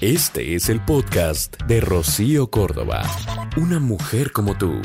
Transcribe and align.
Este 0.00 0.54
es 0.54 0.70
el 0.70 0.82
podcast 0.82 1.62
de 1.64 1.82
Rocío 1.82 2.50
Córdoba. 2.50 3.02
Una 3.58 3.78
mujer 3.78 4.32
como 4.32 4.56
tú. 4.56 4.80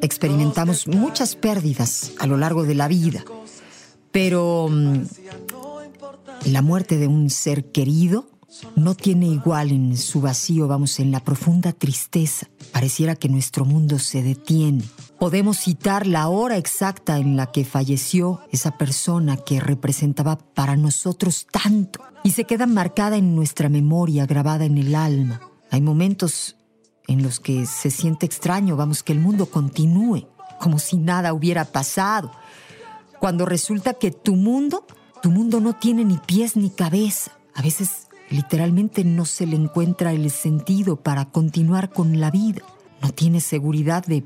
Experimentamos 0.00 0.86
muchas 0.86 1.34
pérdidas 1.34 2.12
a 2.20 2.28
lo 2.28 2.36
largo 2.36 2.62
de 2.62 2.76
la 2.76 2.86
vida, 2.86 3.24
pero 4.12 4.68
mm, 4.70 5.02
la 6.46 6.62
muerte 6.62 6.96
de 6.96 7.08
un 7.08 7.28
ser 7.28 7.72
querido 7.72 8.31
no 8.76 8.94
tiene 8.94 9.26
igual 9.26 9.70
en 9.70 9.96
su 9.96 10.20
vacío, 10.20 10.68
vamos, 10.68 11.00
en 11.00 11.10
la 11.10 11.20
profunda 11.20 11.72
tristeza. 11.72 12.48
Pareciera 12.72 13.16
que 13.16 13.28
nuestro 13.28 13.64
mundo 13.64 13.98
se 13.98 14.22
detiene. 14.22 14.84
Podemos 15.18 15.58
citar 15.58 16.06
la 16.06 16.28
hora 16.28 16.56
exacta 16.56 17.18
en 17.18 17.36
la 17.36 17.50
que 17.50 17.64
falleció 17.64 18.40
esa 18.50 18.76
persona 18.76 19.36
que 19.36 19.60
representaba 19.60 20.36
para 20.36 20.76
nosotros 20.76 21.46
tanto 21.50 22.00
y 22.24 22.32
se 22.32 22.44
queda 22.44 22.66
marcada 22.66 23.16
en 23.16 23.34
nuestra 23.34 23.68
memoria, 23.68 24.26
grabada 24.26 24.64
en 24.64 24.78
el 24.78 24.94
alma. 24.94 25.40
Hay 25.70 25.80
momentos 25.80 26.56
en 27.08 27.22
los 27.22 27.40
que 27.40 27.66
se 27.66 27.90
siente 27.90 28.26
extraño, 28.26 28.76
vamos, 28.76 29.02
que 29.02 29.12
el 29.12 29.20
mundo 29.20 29.46
continúe, 29.46 30.28
como 30.60 30.78
si 30.78 30.96
nada 30.96 31.32
hubiera 31.32 31.64
pasado. 31.64 32.30
Cuando 33.20 33.46
resulta 33.46 33.94
que 33.94 34.10
tu 34.10 34.34
mundo, 34.34 34.86
tu 35.22 35.30
mundo 35.30 35.60
no 35.60 35.74
tiene 35.74 36.04
ni 36.04 36.18
pies 36.18 36.56
ni 36.56 36.70
cabeza. 36.70 37.32
A 37.54 37.62
veces 37.62 38.08
literalmente 38.32 39.04
no 39.04 39.24
se 39.24 39.46
le 39.46 39.56
encuentra 39.56 40.12
el 40.12 40.30
sentido 40.30 40.96
para 40.96 41.26
continuar 41.26 41.90
con 41.90 42.20
la 42.20 42.30
vida. 42.30 42.62
No 43.02 43.12
tienes 43.12 43.44
seguridad 43.44 44.04
de 44.06 44.24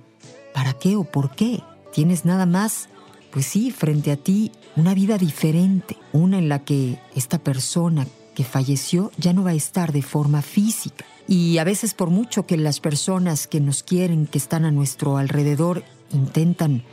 para 0.54 0.72
qué 0.74 0.96
o 0.96 1.04
por 1.04 1.34
qué. 1.34 1.62
Tienes 1.92 2.24
nada 2.24 2.46
más, 2.46 2.88
pues 3.30 3.46
sí, 3.46 3.70
frente 3.70 4.12
a 4.12 4.16
ti 4.16 4.52
una 4.76 4.94
vida 4.94 5.18
diferente, 5.18 5.96
una 6.12 6.38
en 6.38 6.48
la 6.48 6.64
que 6.64 6.98
esta 7.14 7.38
persona 7.38 8.06
que 8.34 8.44
falleció 8.44 9.10
ya 9.18 9.32
no 9.32 9.44
va 9.44 9.50
a 9.50 9.54
estar 9.54 9.92
de 9.92 10.02
forma 10.02 10.40
física. 10.40 11.04
Y 11.26 11.58
a 11.58 11.64
veces 11.64 11.94
por 11.94 12.10
mucho 12.10 12.46
que 12.46 12.56
las 12.56 12.80
personas 12.80 13.48
que 13.48 13.60
nos 13.60 13.82
quieren, 13.82 14.26
que 14.26 14.38
están 14.38 14.64
a 14.64 14.70
nuestro 14.70 15.16
alrededor, 15.16 15.82
intentan 16.12 16.84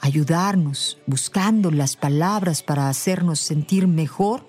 ayudarnos, 0.00 0.98
buscando 1.06 1.70
las 1.70 1.96
palabras 1.96 2.62
para 2.62 2.88
hacernos 2.88 3.40
sentir 3.40 3.88
mejor, 3.88 4.46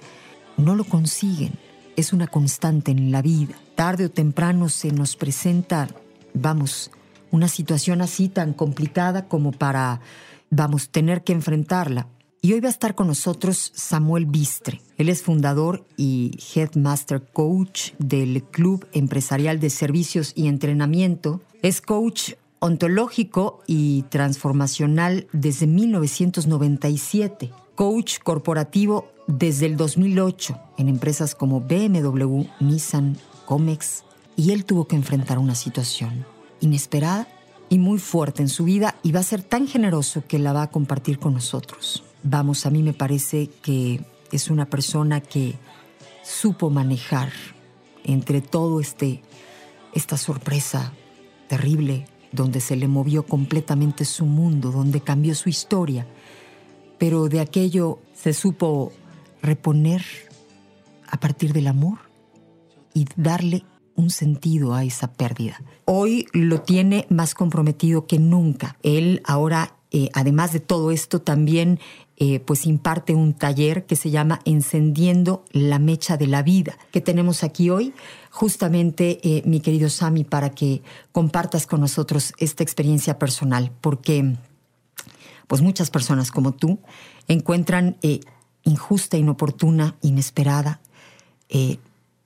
no 0.57 0.75
lo 0.75 0.83
consiguen 0.83 1.62
es 1.95 2.13
una 2.13 2.27
constante 2.27 2.91
en 2.91 3.11
la 3.11 3.21
vida. 3.21 3.55
Tarde 3.75 4.05
o 4.05 4.11
temprano 4.11 4.69
se 4.69 4.91
nos 4.91 5.15
presenta, 5.15 5.87
vamos, 6.33 6.91
una 7.31 7.47
situación 7.47 8.01
así 8.01 8.29
tan 8.29 8.53
complicada 8.53 9.27
como 9.27 9.51
para, 9.51 10.01
vamos, 10.49 10.89
tener 10.89 11.23
que 11.23 11.33
enfrentarla. 11.33 12.07
Y 12.41 12.51
hoy 12.51 12.59
va 12.59 12.67
a 12.67 12.71
estar 12.71 12.93
con 12.93 13.07
nosotros 13.07 13.71
Samuel 13.73 14.25
Bistre. 14.25 14.81
Él 14.97 15.07
es 15.07 15.23
fundador 15.23 15.85
y 15.95 16.37
Headmaster 16.53 17.23
Coach 17.31 17.91
del 17.99 18.43
Club 18.43 18.85
Empresarial 18.91 19.61
de 19.61 19.69
Servicios 19.69 20.33
y 20.35 20.47
Entrenamiento. 20.47 21.41
Es 21.61 21.79
coach 21.79 22.33
ontológico 22.59 23.63
y 23.65 24.03
transformacional 24.09 25.27
desde 25.31 25.67
1997. 25.67 27.51
Coach 27.75 28.19
corporativo 28.19 29.12
desde 29.27 29.65
el 29.65 29.77
2008 29.77 30.59
en 30.77 30.89
empresas 30.89 31.35
como 31.35 31.61
BMW, 31.61 32.43
Nissan, 32.59 33.17
Comex, 33.45 34.03
y 34.35 34.51
él 34.51 34.65
tuvo 34.65 34.87
que 34.87 34.95
enfrentar 34.95 35.37
una 35.37 35.55
situación 35.55 36.25
inesperada 36.59 37.27
y 37.69 37.77
muy 37.77 37.99
fuerte 37.99 38.41
en 38.41 38.49
su 38.49 38.63
vida 38.65 38.95
y 39.03 39.11
va 39.11 39.19
a 39.19 39.23
ser 39.23 39.43
tan 39.43 39.67
generoso 39.67 40.23
que 40.27 40.39
la 40.39 40.53
va 40.53 40.63
a 40.63 40.69
compartir 40.71 41.19
con 41.19 41.33
nosotros. 41.33 42.03
Vamos, 42.23 42.65
a 42.65 42.69
mí 42.69 42.83
me 42.83 42.93
parece 42.93 43.49
que 43.61 44.03
es 44.31 44.49
una 44.49 44.65
persona 44.65 45.21
que 45.21 45.55
supo 46.23 46.69
manejar 46.69 47.31
entre 48.03 48.41
todo 48.41 48.79
este 48.79 49.21
esta 49.93 50.17
sorpresa 50.17 50.91
terrible 51.47 52.07
donde 52.31 52.61
se 52.61 52.75
le 52.75 52.87
movió 52.87 53.25
completamente 53.25 54.05
su 54.05 54.25
mundo, 54.25 54.71
donde 54.71 55.01
cambió 55.01 55.35
su 55.35 55.49
historia, 55.49 56.07
pero 56.97 57.29
de 57.29 57.39
aquello 57.39 57.99
se 58.13 58.33
supo 58.33 58.91
reponer 59.43 60.03
a 61.07 61.19
partir 61.19 61.53
del 61.53 61.67
amor 61.67 61.99
y 62.93 63.05
darle 63.15 63.63
un 63.95 64.09
sentido 64.09 64.73
a 64.73 64.83
esa 64.83 65.13
pérdida. 65.13 65.61
Hoy 65.85 66.25
lo 66.33 66.61
tiene 66.61 67.05
más 67.09 67.35
comprometido 67.35 68.07
que 68.07 68.17
nunca. 68.17 68.77
Él 68.81 69.21
ahora, 69.25 69.75
eh, 69.91 70.09
además 70.13 70.53
de 70.53 70.59
todo 70.59 70.89
esto, 70.89 71.21
también 71.21 71.79
eh, 72.17 72.39
pues 72.39 72.65
imparte 72.65 73.13
un 73.13 73.33
taller 73.33 73.85
que 73.85 73.95
se 73.95 74.09
llama 74.09 74.39
Encendiendo 74.45 75.45
la 75.51 75.77
mecha 75.77 76.17
de 76.17 76.27
la 76.27 76.41
vida, 76.41 76.77
que 76.91 77.01
tenemos 77.01 77.43
aquí 77.43 77.69
hoy, 77.69 77.93
justamente, 78.31 79.19
eh, 79.23 79.43
mi 79.45 79.59
querido 79.59 79.89
Sami, 79.89 80.23
para 80.23 80.51
que 80.51 80.81
compartas 81.11 81.67
con 81.67 81.81
nosotros 81.81 82.33
esta 82.37 82.63
experiencia 82.63 83.19
personal, 83.19 83.71
porque 83.81 84.35
pues 85.47 85.61
muchas 85.61 85.91
personas 85.91 86.31
como 86.31 86.53
tú 86.53 86.79
encuentran 87.27 87.97
injusta, 88.63 89.17
inoportuna, 89.17 89.95
inesperada, 90.01 90.79
eh, 91.49 91.77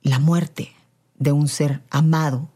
la 0.02 0.18
muerte 0.18 0.72
de 1.18 1.32
un 1.32 1.48
ser 1.48 1.82
amado, 1.90 2.48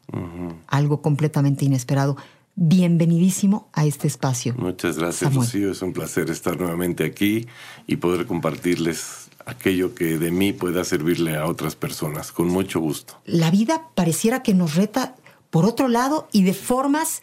algo 0.69 1.03
completamente 1.03 1.65
inesperado. 1.65 2.17
Bienvenidísimo 2.55 3.69
a 3.73 3.85
este 3.87 4.07
espacio. 4.07 4.55
Muchas 4.57 4.99
gracias, 4.99 5.35
Rocío. 5.35 5.73
Es 5.73 5.83
un 5.83 5.93
placer 5.93 6.31
estar 6.31 6.59
nuevamente 6.59 7.05
aquí 7.05 7.47
y 7.87 7.97
poder 7.97 8.27
compartirles 8.27 9.31
aquello 9.47 9.95
que 9.95 10.19
de 10.19 10.31
mí 10.31 10.53
pueda 10.53 10.85
servirle 10.85 11.37
a 11.37 11.47
otras 11.47 11.75
personas, 11.75 12.31
con 12.31 12.49
mucho 12.49 12.79
gusto. 12.79 13.21
La 13.25 13.51
vida 13.51 13.89
pareciera 13.95 14.43
que 14.43 14.55
nos 14.55 14.77
reta 14.77 15.17
por 15.51 15.65
otro 15.65 15.89
lado 15.89 16.29
y 16.31 16.45
de 16.45 16.55
formas 16.55 17.23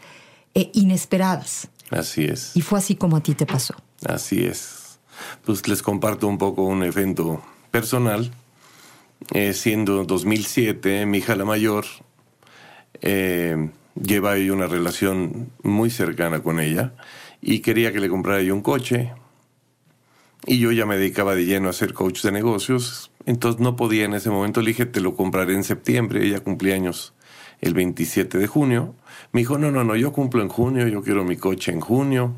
eh, 0.56 0.72
inesperadas. 0.74 1.70
Así 1.90 2.26
es. 2.26 2.56
Y 2.56 2.62
fue 2.62 2.80
así 2.80 2.96
como 2.96 3.18
a 3.18 3.24
ti 3.24 3.36
te 3.36 3.46
pasó. 3.46 3.76
Así 4.06 4.44
es 4.44 4.89
pues 5.46 5.68
les 5.68 5.82
comparto 5.82 6.28
un 6.28 6.38
poco 6.38 6.64
un 6.64 6.84
evento 6.84 7.42
personal. 7.72 8.32
Eh, 9.34 9.54
siendo 9.54 10.06
2007, 10.06 11.06
mi 11.06 11.18
hija 11.18 11.36
la 11.36 11.46
mayor 11.46 11.86
eh, 13.02 13.70
lleva 14.02 14.32
ahí 14.32 14.50
una 14.50 14.68
relación 14.68 15.52
muy 15.62 15.90
cercana 15.90 16.42
con 16.42 16.60
ella 16.60 16.94
y 17.42 17.60
quería 17.60 17.92
que 17.92 18.00
le 18.00 18.10
comprara 18.10 18.42
yo 18.42 18.54
un 18.56 18.62
coche. 18.62 19.14
Y 20.46 20.60
yo 20.60 20.72
ya 20.72 20.86
me 20.86 20.98
dedicaba 20.98 21.36
de 21.36 21.46
lleno 21.46 21.70
a 21.70 21.74
ser 21.74 21.94
coach 21.94 22.24
de 22.24 22.32
negocios, 22.32 23.12
entonces 23.26 23.60
no 23.62 23.76
podía 23.76 24.06
en 24.06 24.14
ese 24.14 24.30
momento. 24.30 24.62
Le 24.62 24.70
dije, 24.70 24.86
te 24.86 25.02
lo 25.02 25.16
compraré 25.16 25.54
en 25.54 25.64
septiembre. 25.64 26.26
Ella 26.26 26.40
cumplía 26.40 26.76
años 26.76 27.14
el 27.62 27.74
27 27.74 28.38
de 28.38 28.48
junio. 28.48 28.96
Me 29.32 29.42
dijo, 29.42 29.58
no, 29.58 29.70
no, 29.70 29.84
no, 29.84 29.96
yo 29.96 30.14
cumplo 30.14 30.42
en 30.42 30.48
junio, 30.48 30.88
yo 30.88 31.04
quiero 31.04 31.24
mi 31.26 31.36
coche 31.36 31.72
en 31.72 31.82
junio. 31.82 32.36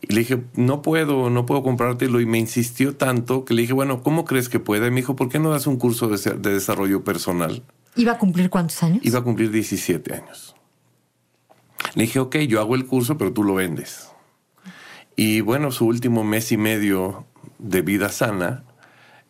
Y 0.00 0.12
le 0.12 0.20
dije, 0.20 0.42
no 0.54 0.82
puedo, 0.82 1.30
no 1.30 1.46
puedo 1.46 1.62
comprártelo. 1.62 2.20
Y 2.20 2.26
me 2.26 2.38
insistió 2.38 2.96
tanto 2.96 3.44
que 3.44 3.54
le 3.54 3.62
dije, 3.62 3.72
bueno, 3.72 4.02
¿cómo 4.02 4.24
crees 4.24 4.48
que 4.48 4.60
puede? 4.60 4.90
Me 4.90 4.96
dijo, 4.96 5.16
¿por 5.16 5.28
qué 5.28 5.38
no 5.38 5.50
das 5.50 5.66
un 5.66 5.76
curso 5.76 6.08
de, 6.08 6.50
desarrollo 6.50 7.04
personal? 7.04 7.62
¿Iba 7.96 8.12
a 8.12 8.18
cumplir 8.18 8.50
cuántos 8.50 8.82
años? 8.82 9.00
Iba 9.02 9.18
a 9.18 9.22
cumplir 9.22 9.50
17 9.50 10.14
años. 10.14 10.54
Le 11.94 12.02
dije, 12.02 12.20
ok, 12.20 12.36
yo 12.38 12.60
hago 12.60 12.74
el 12.74 12.86
curso, 12.86 13.18
pero 13.18 13.32
tú 13.32 13.42
lo 13.42 13.54
vendes. 13.54 14.10
Y 15.16 15.40
bueno, 15.40 15.70
su 15.72 15.86
último 15.86 16.24
mes 16.24 16.52
y 16.52 16.56
medio 16.56 17.26
de 17.58 17.82
vida 17.82 18.08
sana 18.10 18.64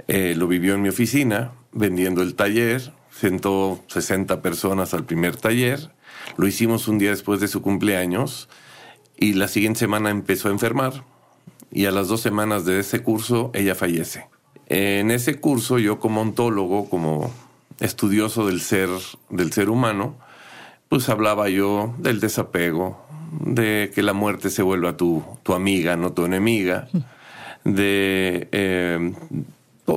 eh, 0.09 0.35
lo 0.37 0.47
vivió 0.47 0.75
en 0.75 0.83
mi 0.83 0.89
oficina, 0.89 1.53
vendiendo 1.73 2.23
el 2.23 2.35
taller. 2.35 2.93
Sentó 3.11 3.83
60 3.89 4.43
personas 4.43 4.95
al 4.95 5.05
primer 5.05 5.37
taller. 5.37 5.91
Lo 6.37 6.47
hicimos 6.47 6.87
un 6.89 6.99
día 6.99 7.11
después 7.11 7.41
de 7.41 7.49
su 7.49 7.63
cumpleaños 7.63 8.49
y 9.21 9.35
la 9.35 9.47
siguiente 9.47 9.79
semana 9.79 10.11
empezó 10.11 10.49
a 10.49 10.51
enfermar 10.51 11.05
y 11.71 11.85
a 11.85 11.93
las 11.93 12.09
dos 12.09 12.21
semanas 12.21 12.65
de 12.65 12.81
ese 12.81 13.03
curso 13.03 13.53
ella 13.55 13.77
fallece. 13.77 14.27
En 14.67 15.11
ese 15.11 15.39
curso, 15.39 15.79
yo 15.79 16.01
como 16.01 16.21
ontólogo, 16.23 16.89
como 16.89 17.33
estudioso 17.79 18.47
del 18.47 18.61
ser, 18.61 18.89
del 19.29 19.53
ser 19.53 19.69
humano, 19.69 20.17
pues 20.89 21.09
hablaba 21.09 21.49
yo 21.49 21.95
del 21.99 22.19
desapego, 22.19 23.05
de 23.45 23.93
que 23.95 24.03
la 24.03 24.13
muerte 24.13 24.51
se 24.51 24.63
vuelva 24.63 24.97
tu, 24.97 25.23
tu 25.43 25.55
amiga, 25.55 25.97
no 25.97 26.13
tu 26.13 26.25
enemiga, 26.25 26.89
de 27.65 28.49
eh, 28.53 29.13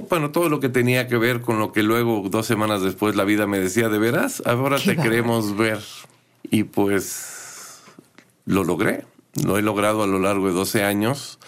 bueno, 0.10 0.32
todo 0.32 0.50
lo 0.50 0.60
que 0.60 0.70
tenía 0.70 1.08
que 1.08 1.18
ver 1.18 1.42
con 1.42 1.60
lo 1.60 1.72
que 1.72 1.84
luego, 1.84 2.28
dos 2.30 2.46
semanas 2.46 2.82
después, 2.82 3.16
la 3.16 3.24
vida 3.24 3.48
me 3.48 3.60
decía, 3.60 3.90
de 3.90 4.00
veras, 4.00 4.42
ahora 4.46 4.78
Qué 4.78 4.96
te 4.96 5.02
queremos 5.02 5.56
ver. 5.56 5.80
Y 6.50 6.64
pues 6.64 7.82
lo 8.46 8.64
logré, 8.64 9.06
lo 9.42 9.58
he 9.58 9.62
logrado 9.62 10.04
a 10.04 10.08
lo 10.08 10.20
largo 10.20 10.48
de 10.48 10.54
12 10.54 10.84
años, 10.84 11.40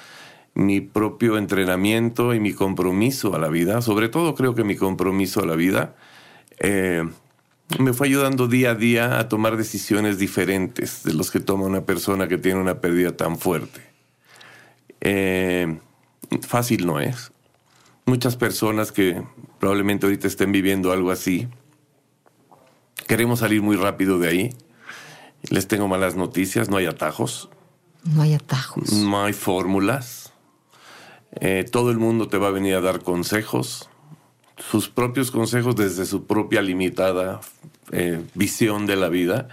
mi 0.54 0.82
propio 0.82 1.38
entrenamiento 1.38 2.34
y 2.34 2.40
mi 2.40 2.54
compromiso 2.54 3.36
a 3.36 3.40
la 3.40 3.50
vida, 3.50 3.82
sobre 3.82 4.10
todo 4.10 4.36
creo 4.36 4.56
que 4.56 4.64
mi 4.64 4.76
compromiso 4.76 5.42
a 5.42 5.46
la 5.46 5.56
vida, 5.56 5.96
eh, 6.60 7.04
me 7.80 7.94
fue 7.94 8.08
ayudando 8.08 8.48
día 8.48 8.72
a 8.72 8.76
día 8.76 9.20
a 9.20 9.28
tomar 9.28 9.58
decisiones 9.58 10.18
diferentes 10.18 11.04
de 11.04 11.14
los 11.14 11.32
que 11.32 11.40
toma 11.40 11.66
una 11.66 11.86
persona 11.86 12.28
que 12.28 12.38
tiene 12.38 12.62
una 12.62 12.80
pérdida 12.80 13.18
tan 13.18 13.38
fuerte. 13.38 13.82
Eh, 15.02 15.78
fácil 16.42 16.86
no 16.86 17.00
es. 17.00 17.32
Muchas 18.06 18.36
personas 18.36 18.92
que 18.92 19.22
probablemente 19.60 20.06
ahorita 20.06 20.28
estén 20.28 20.52
viviendo 20.52 20.92
algo 20.92 21.12
así, 21.12 21.48
queremos 23.08 23.40
salir 23.40 23.62
muy 23.62 23.76
rápido 23.76 24.20
de 24.20 24.28
ahí. 24.28 24.50
Les 25.50 25.68
tengo 25.68 25.88
malas 25.88 26.16
noticias, 26.16 26.70
no 26.70 26.78
hay 26.78 26.86
atajos, 26.86 27.50
No 28.06 28.22
hay 28.22 28.34
atajos. 28.34 28.94
no 28.94 29.24
hay 29.24 29.34
fórmulas. 29.34 30.31
Eh, 31.42 31.66
todo 31.69 31.92
el 31.92 31.98
mundo 31.98 32.28
te 32.28 32.38
va 32.38 32.48
a 32.48 32.52
venir 32.52 32.75
a 32.75 32.81
dar 32.81 33.02
consejos, 33.02 33.90
sus 34.57 34.88
propios 34.88 35.31
consejos 35.31 35.75
desde 35.75 36.06
su 36.06 36.25
propia 36.25 36.62
limitada 36.62 37.42
eh, 37.92 38.24
visión 38.36 38.86
de 38.86 38.96
la 38.96 39.10
vida. 39.10 39.50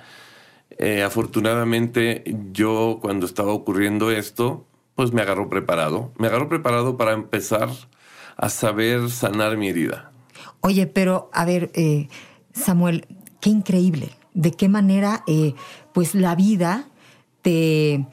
Eh, 0.78 1.02
afortunadamente, 1.02 2.24
yo 2.52 2.98
cuando 3.00 3.26
estaba 3.26 3.52
ocurriendo 3.52 4.10
esto, 4.10 4.66
pues 4.94 5.12
me 5.12 5.22
agarró 5.22 5.48
preparado. 5.48 6.12
Me 6.18 6.28
agarró 6.28 6.48
preparado 6.48 6.96
para 6.96 7.12
empezar 7.12 7.68
a 8.36 8.48
saber 8.48 9.10
sanar 9.10 9.56
mi 9.56 9.68
herida. 9.68 10.12
Oye, 10.60 10.86
pero 10.86 11.30
a 11.32 11.44
ver, 11.44 11.70
eh, 11.74 12.08
Samuel, 12.52 13.06
qué 13.40 13.50
increíble. 13.50 14.10
De 14.34 14.52
qué 14.52 14.68
manera, 14.68 15.24
eh, 15.26 15.54
pues 15.92 16.14
la 16.14 16.34
vida 16.34 16.86
te, 17.42 18.06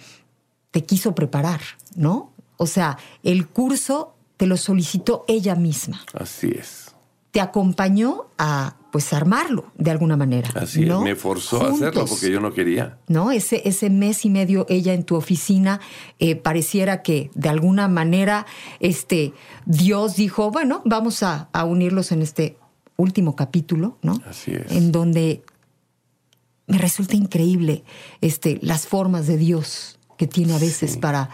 te 0.72 0.86
quiso 0.86 1.16
preparar, 1.16 1.62
¿no? 1.96 2.32
O 2.58 2.68
sea, 2.68 2.98
el 3.24 3.48
curso 3.48 4.16
te 4.38 4.46
lo 4.46 4.58
solicitó 4.58 5.26
ella 5.28 5.56
misma. 5.56 6.02
Así 6.14 6.52
es. 6.58 6.96
Te 7.32 7.42
acompañó 7.42 8.28
a, 8.38 8.76
pues, 8.92 9.14
armarlo 9.14 9.72
de 9.76 9.92
alguna 9.92 10.18
manera. 10.18 10.50
Así 10.56 10.86
¿no? 10.86 11.00
es. 11.00 11.04
Me 11.04 11.16
forzó 11.16 11.66
a 11.66 11.72
hacerlo 11.72 12.06
porque 12.06 12.32
yo 12.32 12.40
no 12.40 12.54
quería. 12.54 12.98
¿no? 13.08 13.32
Ese, 13.32 13.62
ese 13.66 13.90
mes 13.90 14.26
y 14.26 14.30
medio 14.30 14.66
ella 14.70 14.94
en 14.94 15.04
tu 15.04 15.16
oficina, 15.16 15.80
eh, 16.20 16.36
pareciera 16.36 17.02
que 17.02 17.32
de 17.36 17.50
alguna 17.50 17.88
manera 17.88 18.46
este, 18.80 19.34
Dios 19.66 20.16
dijo, 20.16 20.52
bueno, 20.52 20.82
vamos 20.86 21.22
a, 21.24 21.50
a 21.54 21.66
unirlos 21.66 22.12
en 22.12 22.22
este 22.22 22.58
último 22.98 23.36
capítulo, 23.36 23.98
¿no? 24.02 24.20
Así 24.28 24.52
es. 24.52 24.72
En 24.72 24.92
donde 24.92 25.44
me 26.68 26.78
resulta 26.78 27.16
increíble 27.16 27.84
este, 28.22 28.60
las 28.62 28.88
formas 28.88 29.28
de 29.28 29.38
Dios 29.38 29.99
que 30.20 30.28
tiene 30.28 30.54
a 30.54 30.60
veces 30.60 30.98
para, 30.98 31.30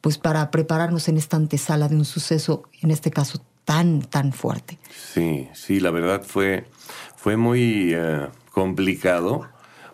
pues, 0.00 0.16
para 0.16 0.52
prepararnos 0.52 1.08
en 1.08 1.16
esta 1.16 1.36
antesala 1.36 1.88
de 1.88 1.96
un 1.96 2.04
suceso, 2.04 2.62
en 2.82 2.92
este 2.92 3.10
caso 3.10 3.44
tan, 3.64 4.02
tan 4.02 4.32
fuerte. 4.32 4.78
Sí, 5.12 5.48
sí, 5.54 5.80
la 5.80 5.90
verdad 5.90 6.22
fue, 6.22 6.66
fue 7.16 7.36
muy 7.36 7.92
eh, 7.92 8.28
complicado 8.52 9.48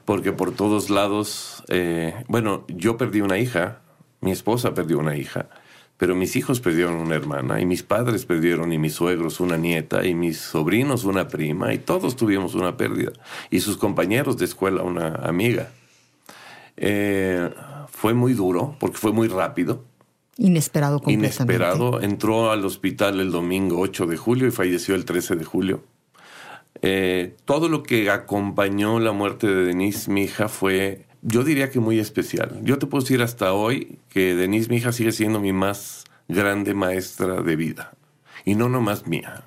porque 0.04 0.32
por 0.32 0.52
todos 0.52 0.90
lados, 0.90 1.64
eh, 1.68 2.12
bueno, 2.28 2.66
yo 2.68 2.98
perdí 2.98 3.22
una 3.22 3.38
hija, 3.38 3.80
mi 4.20 4.30
esposa 4.30 4.74
perdió 4.74 4.98
una 4.98 5.16
hija, 5.16 5.48
pero 5.96 6.14
mis 6.14 6.36
hijos 6.36 6.60
perdieron 6.60 6.96
una 6.96 7.14
hermana 7.14 7.62
y 7.62 7.64
mis 7.64 7.82
padres 7.82 8.26
perdieron 8.26 8.74
y 8.74 8.78
mis 8.78 8.92
suegros 8.92 9.40
una 9.40 9.56
nieta 9.56 10.04
y 10.04 10.14
mis 10.14 10.38
sobrinos 10.38 11.04
una 11.04 11.28
prima 11.28 11.72
y 11.72 11.78
todos 11.78 12.14
tuvimos 12.14 12.54
una 12.54 12.76
pérdida 12.76 13.12
y 13.50 13.60
sus 13.60 13.78
compañeros 13.78 14.36
de 14.36 14.44
escuela 14.44 14.82
una 14.82 15.14
amiga. 15.14 15.70
Eh, 16.76 17.48
fue 17.88 18.14
muy 18.14 18.34
duro 18.34 18.76
porque 18.78 18.96
fue 18.96 19.12
muy 19.12 19.28
rápido. 19.28 19.84
Inesperado 20.38 21.00
completamente. 21.00 21.54
Inesperado. 21.54 22.00
Entró 22.02 22.50
al 22.50 22.64
hospital 22.64 23.20
el 23.20 23.30
domingo 23.30 23.80
8 23.80 24.06
de 24.06 24.16
julio 24.16 24.46
y 24.46 24.50
falleció 24.50 24.94
el 24.94 25.04
13 25.04 25.36
de 25.36 25.44
julio. 25.44 25.82
Eh, 26.82 27.36
todo 27.44 27.68
lo 27.68 27.82
que 27.82 28.10
acompañó 28.10 29.00
la 29.00 29.12
muerte 29.12 29.46
de 29.46 29.64
Denise, 29.64 30.10
mi 30.10 30.22
hija, 30.22 30.48
fue, 30.48 31.06
yo 31.22 31.42
diría 31.42 31.70
que 31.70 31.80
muy 31.80 31.98
especial. 31.98 32.60
Yo 32.62 32.78
te 32.78 32.86
puedo 32.86 33.02
decir 33.02 33.22
hasta 33.22 33.54
hoy 33.54 33.98
que 34.10 34.34
Denise, 34.34 34.68
mi 34.68 34.76
hija, 34.76 34.92
sigue 34.92 35.12
siendo 35.12 35.40
mi 35.40 35.52
más 35.52 36.04
grande 36.28 36.74
maestra 36.74 37.42
de 37.42 37.56
vida. 37.56 37.94
Y 38.44 38.54
no 38.54 38.68
nomás 38.68 39.06
mía. 39.06 39.44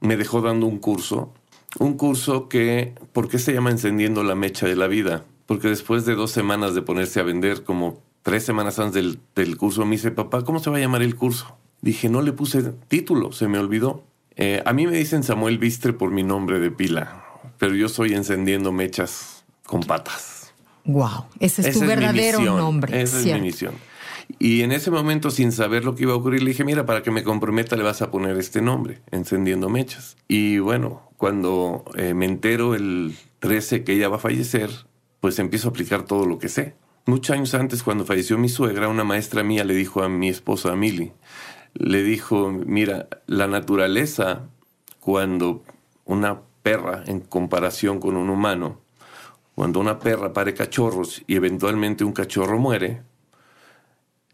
Me 0.00 0.16
dejó 0.16 0.40
dando 0.40 0.66
un 0.66 0.78
curso. 0.78 1.34
Un 1.78 1.96
curso 1.96 2.48
que, 2.48 2.94
¿por 3.12 3.28
qué 3.28 3.38
se 3.38 3.52
llama 3.52 3.70
Encendiendo 3.70 4.24
la 4.24 4.34
Mecha 4.34 4.66
de 4.66 4.74
la 4.74 4.86
Vida? 4.86 5.24
Porque 5.50 5.66
después 5.66 6.04
de 6.04 6.14
dos 6.14 6.30
semanas 6.30 6.76
de 6.76 6.82
ponerse 6.82 7.18
a 7.18 7.24
vender, 7.24 7.64
como 7.64 8.00
tres 8.22 8.44
semanas 8.44 8.78
antes 8.78 8.94
del, 8.94 9.18
del 9.34 9.56
curso, 9.56 9.84
me 9.84 9.96
dice, 9.96 10.12
papá, 10.12 10.44
¿cómo 10.44 10.60
se 10.60 10.70
va 10.70 10.76
a 10.76 10.80
llamar 10.80 11.02
el 11.02 11.16
curso? 11.16 11.56
Dije, 11.80 12.08
no 12.08 12.22
le 12.22 12.32
puse 12.32 12.62
título, 12.86 13.32
se 13.32 13.48
me 13.48 13.58
olvidó. 13.58 14.04
Eh, 14.36 14.62
a 14.64 14.72
mí 14.72 14.86
me 14.86 14.96
dicen 14.96 15.24
Samuel 15.24 15.58
Vistre 15.58 15.92
por 15.92 16.12
mi 16.12 16.22
nombre 16.22 16.60
de 16.60 16.70
pila, 16.70 17.24
pero 17.58 17.74
yo 17.74 17.88
soy 17.88 18.12
encendiendo 18.12 18.70
mechas 18.70 19.44
con 19.66 19.80
patas. 19.80 20.54
Wow, 20.84 21.24
ese 21.40 21.62
es 21.62 21.66
Esa 21.66 21.80
tu 21.80 21.80
mi 21.80 21.88
verdadero 21.88 22.40
nombre. 22.42 23.02
Esa 23.02 23.18
cierto. 23.18 23.36
es 23.36 23.42
mi 23.42 23.48
misión. 23.48 23.74
Y 24.38 24.62
en 24.62 24.70
ese 24.70 24.92
momento, 24.92 25.32
sin 25.32 25.50
saber 25.50 25.84
lo 25.84 25.96
que 25.96 26.04
iba 26.04 26.12
a 26.12 26.16
ocurrir, 26.16 26.44
le 26.44 26.50
dije, 26.50 26.62
mira, 26.62 26.86
para 26.86 27.02
que 27.02 27.10
me 27.10 27.24
comprometa 27.24 27.74
le 27.74 27.82
vas 27.82 28.02
a 28.02 28.12
poner 28.12 28.36
este 28.36 28.62
nombre, 28.62 29.00
Encendiendo 29.10 29.68
Mechas. 29.68 30.16
Y 30.28 30.60
bueno, 30.60 31.10
cuando 31.16 31.84
eh, 31.96 32.14
me 32.14 32.26
entero 32.26 32.76
el 32.76 33.16
13 33.40 33.82
que 33.82 33.94
ella 33.94 34.08
va 34.08 34.18
a 34.18 34.20
fallecer, 34.20 34.70
pues 35.20 35.38
empiezo 35.38 35.68
a 35.68 35.70
aplicar 35.70 36.04
todo 36.04 36.26
lo 36.26 36.38
que 36.38 36.48
sé. 36.48 36.74
Muchos 37.06 37.34
años 37.34 37.54
antes, 37.54 37.82
cuando 37.82 38.04
falleció 38.04 38.38
mi 38.38 38.48
suegra, 38.48 38.88
una 38.88 39.04
maestra 39.04 39.42
mía 39.42 39.64
le 39.64 39.74
dijo 39.74 40.02
a 40.02 40.08
mi 40.08 40.28
esposa, 40.28 40.72
a 40.72 40.76
Mili, 40.76 41.12
le 41.74 42.02
dijo, 42.02 42.50
mira, 42.50 43.08
la 43.26 43.46
naturaleza, 43.46 44.48
cuando 45.00 45.62
una 46.04 46.40
perra, 46.62 47.02
en 47.06 47.20
comparación 47.20 48.00
con 48.00 48.16
un 48.16 48.30
humano, 48.30 48.80
cuando 49.54 49.80
una 49.80 49.98
perra 49.98 50.32
pare 50.32 50.54
cachorros 50.54 51.22
y 51.26 51.36
eventualmente 51.36 52.04
un 52.04 52.12
cachorro 52.12 52.58
muere, 52.58 53.02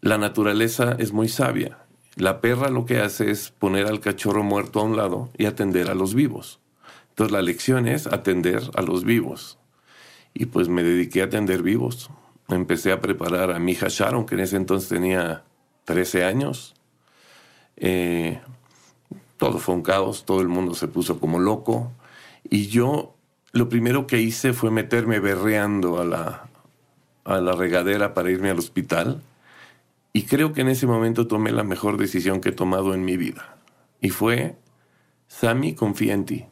la 0.01 0.17
naturaleza 0.17 0.95
es 0.99 1.11
muy 1.11 1.27
sabia. 1.27 1.79
La 2.15 2.41
perra 2.41 2.69
lo 2.69 2.85
que 2.85 2.99
hace 2.99 3.29
es 3.29 3.51
poner 3.51 3.87
al 3.87 3.99
cachorro 3.99 4.43
muerto 4.43 4.79
a 4.79 4.83
un 4.83 4.95
lado 4.95 5.29
y 5.37 5.45
atender 5.45 5.89
a 5.89 5.95
los 5.95 6.13
vivos. 6.15 6.59
Entonces 7.09 7.31
la 7.31 7.41
lección 7.41 7.87
es 7.87 8.07
atender 8.07 8.61
a 8.75 8.81
los 8.81 9.03
vivos. 9.03 9.56
Y 10.39 10.45
pues 10.45 10.69
me 10.69 10.83
dediqué 10.83 11.21
a 11.21 11.25
atender 11.25 11.63
vivos. 11.63 12.11
Empecé 12.47 12.91
a 12.91 13.01
preparar 13.01 13.49
a 13.49 13.57
mi 13.57 13.71
hija 13.71 13.87
Sharon, 13.89 14.27
que 14.27 14.35
en 14.35 14.41
ese 14.41 14.55
entonces 14.55 14.87
tenía 14.87 15.43
13 15.85 16.25
años. 16.25 16.75
Eh, 17.75 18.39
todo 19.37 19.57
fue 19.57 19.73
un 19.73 19.81
caos, 19.81 20.25
todo 20.25 20.41
el 20.41 20.47
mundo 20.47 20.75
se 20.75 20.87
puso 20.87 21.19
como 21.19 21.39
loco. 21.39 21.91
Y 22.47 22.67
yo 22.67 23.15
lo 23.51 23.67
primero 23.67 24.05
que 24.05 24.21
hice 24.21 24.53
fue 24.53 24.69
meterme 24.69 25.19
berreando 25.19 25.99
a 25.99 26.05
la, 26.05 26.49
a 27.25 27.41
la 27.41 27.53
regadera 27.53 28.13
para 28.13 28.29
irme 28.29 28.51
al 28.51 28.59
hospital. 28.59 29.23
Y 30.13 30.25
creo 30.25 30.53
que 30.53 30.61
en 30.61 30.69
ese 30.69 30.85
momento 30.85 31.25
tomé 31.25 31.51
la 31.51 31.63
mejor 31.63 31.97
decisión 31.97 32.41
que 32.41 32.49
he 32.49 32.53
tomado 32.53 32.93
en 32.93 33.03
mi 33.03 33.17
vida. 33.17 33.57
Y 34.01 34.09
fue, 34.09 34.55
Sammy, 35.27 35.73
confía 35.73 36.13
en 36.13 36.25
ti. 36.25 36.45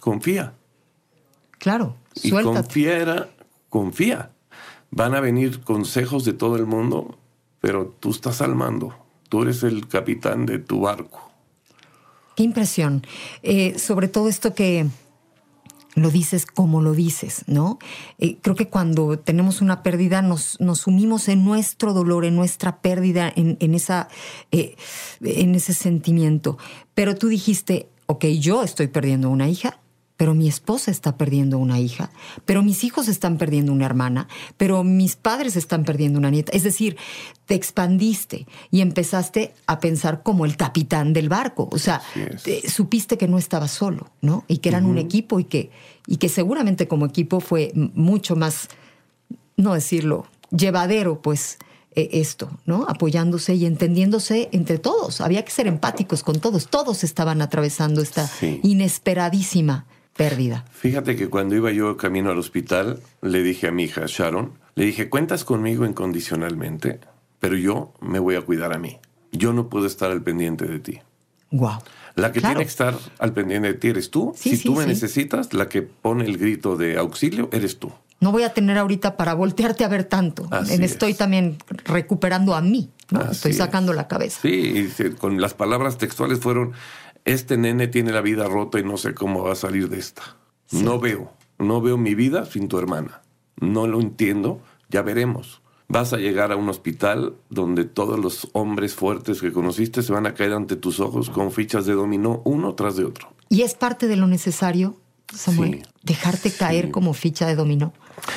Confía. 0.00 0.54
Claro, 1.58 1.96
Y 2.14 2.30
suéltate. 2.30 2.56
confía 2.62 2.98
era, 2.98 3.28
confía. 3.68 4.30
Van 4.90 5.14
a 5.14 5.20
venir 5.20 5.60
consejos 5.60 6.24
de 6.24 6.32
todo 6.32 6.56
el 6.56 6.66
mundo, 6.66 7.18
pero 7.60 7.94
tú 8.00 8.10
estás 8.10 8.40
al 8.40 8.54
mando. 8.54 8.94
Tú 9.28 9.42
eres 9.42 9.62
el 9.62 9.88
capitán 9.88 10.46
de 10.46 10.58
tu 10.58 10.80
barco. 10.80 11.30
Qué 12.36 12.42
impresión. 12.44 13.04
Eh, 13.42 13.78
sobre 13.78 14.08
todo 14.08 14.28
esto 14.28 14.54
que 14.54 14.86
lo 15.94 16.10
dices 16.10 16.44
como 16.44 16.82
lo 16.82 16.92
dices, 16.92 17.44
¿no? 17.46 17.78
Eh, 18.18 18.36
creo 18.42 18.54
que 18.54 18.68
cuando 18.68 19.18
tenemos 19.18 19.62
una 19.62 19.82
pérdida 19.82 20.20
nos, 20.20 20.60
nos 20.60 20.80
sumimos 20.80 21.28
en 21.28 21.42
nuestro 21.44 21.94
dolor, 21.94 22.26
en 22.26 22.36
nuestra 22.36 22.80
pérdida, 22.82 23.32
en, 23.34 23.56
en 23.60 23.74
esa, 23.74 24.08
eh, 24.52 24.76
en 25.22 25.54
ese 25.54 25.72
sentimiento. 25.72 26.58
Pero 26.94 27.14
tú 27.16 27.28
dijiste, 27.28 27.88
ok, 28.04 28.26
yo 28.26 28.62
estoy 28.62 28.88
perdiendo 28.88 29.30
una 29.30 29.48
hija, 29.48 29.80
pero 30.16 30.34
mi 30.34 30.48
esposa 30.48 30.90
está 30.90 31.16
perdiendo 31.16 31.58
una 31.58 31.78
hija, 31.78 32.10
pero 32.44 32.62
mis 32.62 32.84
hijos 32.84 33.06
están 33.08 33.36
perdiendo 33.36 33.72
una 33.72 33.84
hermana, 33.86 34.28
pero 34.56 34.82
mis 34.82 35.14
padres 35.16 35.56
están 35.56 35.84
perdiendo 35.84 36.18
una 36.18 36.30
nieta. 36.30 36.52
Es 36.52 36.62
decir, 36.62 36.96
te 37.44 37.54
expandiste 37.54 38.46
y 38.70 38.80
empezaste 38.80 39.52
a 39.66 39.78
pensar 39.78 40.22
como 40.22 40.46
el 40.46 40.56
capitán 40.56 41.12
del 41.12 41.28
barco. 41.28 41.68
O 41.70 41.78
sea, 41.78 42.00
te- 42.42 42.68
supiste 42.68 43.18
que 43.18 43.28
no 43.28 43.36
estabas 43.38 43.70
solo, 43.72 44.08
¿no? 44.22 44.44
Y 44.48 44.58
que 44.58 44.70
eran 44.70 44.86
un 44.86 44.98
equipo 44.98 45.38
y 45.38 45.44
que, 45.44 45.70
y 46.06 46.16
que 46.16 46.28
seguramente 46.30 46.88
como 46.88 47.04
equipo 47.06 47.40
fue 47.40 47.72
mucho 47.74 48.36
más, 48.36 48.68
no 49.56 49.74
decirlo, 49.74 50.26
llevadero, 50.50 51.20
pues, 51.20 51.58
eh, 51.94 52.08
esto, 52.20 52.50
¿no? 52.66 52.84
Apoyándose 52.88 53.54
y 53.54 53.66
entendiéndose 53.66 54.48
entre 54.52 54.78
todos. 54.78 55.20
Había 55.20 55.44
que 55.44 55.50
ser 55.50 55.66
empáticos 55.66 56.22
con 56.22 56.40
todos. 56.40 56.68
Todos 56.68 57.04
estaban 57.04 57.42
atravesando 57.42 58.00
esta 58.02 58.26
Sí. 58.26 58.60
inesperadísima 58.62 59.86
pérdida. 60.16 60.64
Fíjate 60.72 61.16
que 61.16 61.28
cuando 61.28 61.54
iba 61.56 61.70
yo 61.72 61.96
camino 61.96 62.30
al 62.30 62.38
hospital, 62.38 63.00
le 63.22 63.42
dije 63.42 63.68
a 63.68 63.72
mi 63.72 63.84
hija 63.84 64.02
Sharon, 64.06 64.52
le 64.74 64.84
dije, 64.86 65.08
cuentas 65.08 65.44
conmigo 65.44 65.84
incondicionalmente, 65.86 67.00
pero 67.40 67.56
yo 67.56 67.92
me 68.00 68.18
voy 68.18 68.34
a 68.36 68.42
cuidar 68.42 68.72
a 68.72 68.78
mí. 68.78 68.98
Yo 69.32 69.52
no 69.52 69.68
puedo 69.68 69.86
estar 69.86 70.10
al 70.10 70.22
pendiente 70.22 70.66
de 70.66 70.78
ti. 70.80 70.98
Wow. 71.50 71.78
La 72.14 72.32
que 72.32 72.40
Claro. 72.40 72.54
tiene 72.54 72.64
que 72.64 72.70
estar 72.70 72.94
al 73.18 73.32
pendiente 73.32 73.68
de 73.68 73.74
ti 73.74 73.88
eres 73.88 74.10
tú. 74.10 74.32
Sí, 74.36 74.50
si 74.50 74.56
sí, 74.56 74.62
tú 74.64 74.74
me 74.74 74.82
sí. 74.84 74.88
necesitas, 74.88 75.52
la 75.52 75.68
que 75.68 75.82
pone 75.82 76.24
el 76.24 76.38
grito 76.38 76.76
de 76.76 76.96
auxilio 76.98 77.48
eres 77.52 77.78
tú. 77.78 77.92
No 78.18 78.32
voy 78.32 78.44
a 78.44 78.54
tener 78.54 78.78
ahorita 78.78 79.16
para 79.18 79.34
voltearte 79.34 79.84
a 79.84 79.88
ver 79.88 80.04
tanto. 80.04 80.48
Así 80.50 80.82
Estoy 80.82 81.12
es. 81.12 81.18
también 81.18 81.58
recuperando 81.84 82.54
a 82.54 82.62
mí, 82.62 82.90
Estoy 83.30 83.50
es. 83.50 83.58
sacando 83.58 83.92
la 83.92 84.08
cabeza. 84.08 84.40
Sí, 84.40 84.88
y 84.98 85.10
con 85.16 85.38
las 85.40 85.52
palabras 85.52 85.98
textuales 85.98 86.40
fueron, 86.40 86.72
este 87.26 87.58
nene 87.58 87.88
tiene 87.88 88.12
la 88.12 88.22
vida 88.22 88.48
rota 88.48 88.78
y 88.78 88.84
no 88.84 88.96
sé 88.96 89.12
cómo 89.14 89.42
va 89.44 89.52
a 89.52 89.56
salir 89.56 89.88
de 89.90 89.98
esta. 89.98 90.22
No 90.72 90.98
veo, 90.98 91.32
no 91.58 91.80
veo 91.82 91.98
mi 91.98 92.14
vida 92.14 92.46
sin 92.46 92.68
tu 92.68 92.78
hermana. 92.78 93.20
No 93.60 93.86
lo 93.86 94.00
entiendo, 94.00 94.60
ya 94.88 95.02
veremos. 95.02 95.60
Vas 95.88 96.12
a 96.12 96.16
llegar 96.16 96.50
a 96.50 96.56
un 96.56 96.68
hospital 96.68 97.34
donde 97.48 97.84
todos 97.84 98.18
los 98.18 98.48
hombres 98.52 98.94
fuertes 98.94 99.40
que 99.40 99.52
conociste 99.52 100.02
se 100.02 100.12
van 100.12 100.26
a 100.26 100.34
caer 100.34 100.52
ante 100.52 100.74
tus 100.76 100.98
ojos 100.98 101.30
con 101.30 101.52
fichas 101.52 101.86
de 101.86 101.92
dominó 101.92 102.42
uno 102.44 102.74
tras 102.74 102.96
de 102.96 103.04
otro. 103.04 103.28
Y 103.48 103.62
es 103.62 103.74
parte 103.74 104.08
de 104.08 104.16
lo 104.16 104.26
necesario, 104.26 104.96
Samuel, 105.32 105.82
Sí. 105.84 105.90
dejarte 106.02 106.50
caer 106.50 106.86
Sí. 106.86 106.90
como 106.90 107.14
ficha 107.14 107.46
de 107.46 107.54
dominó. 107.54 107.92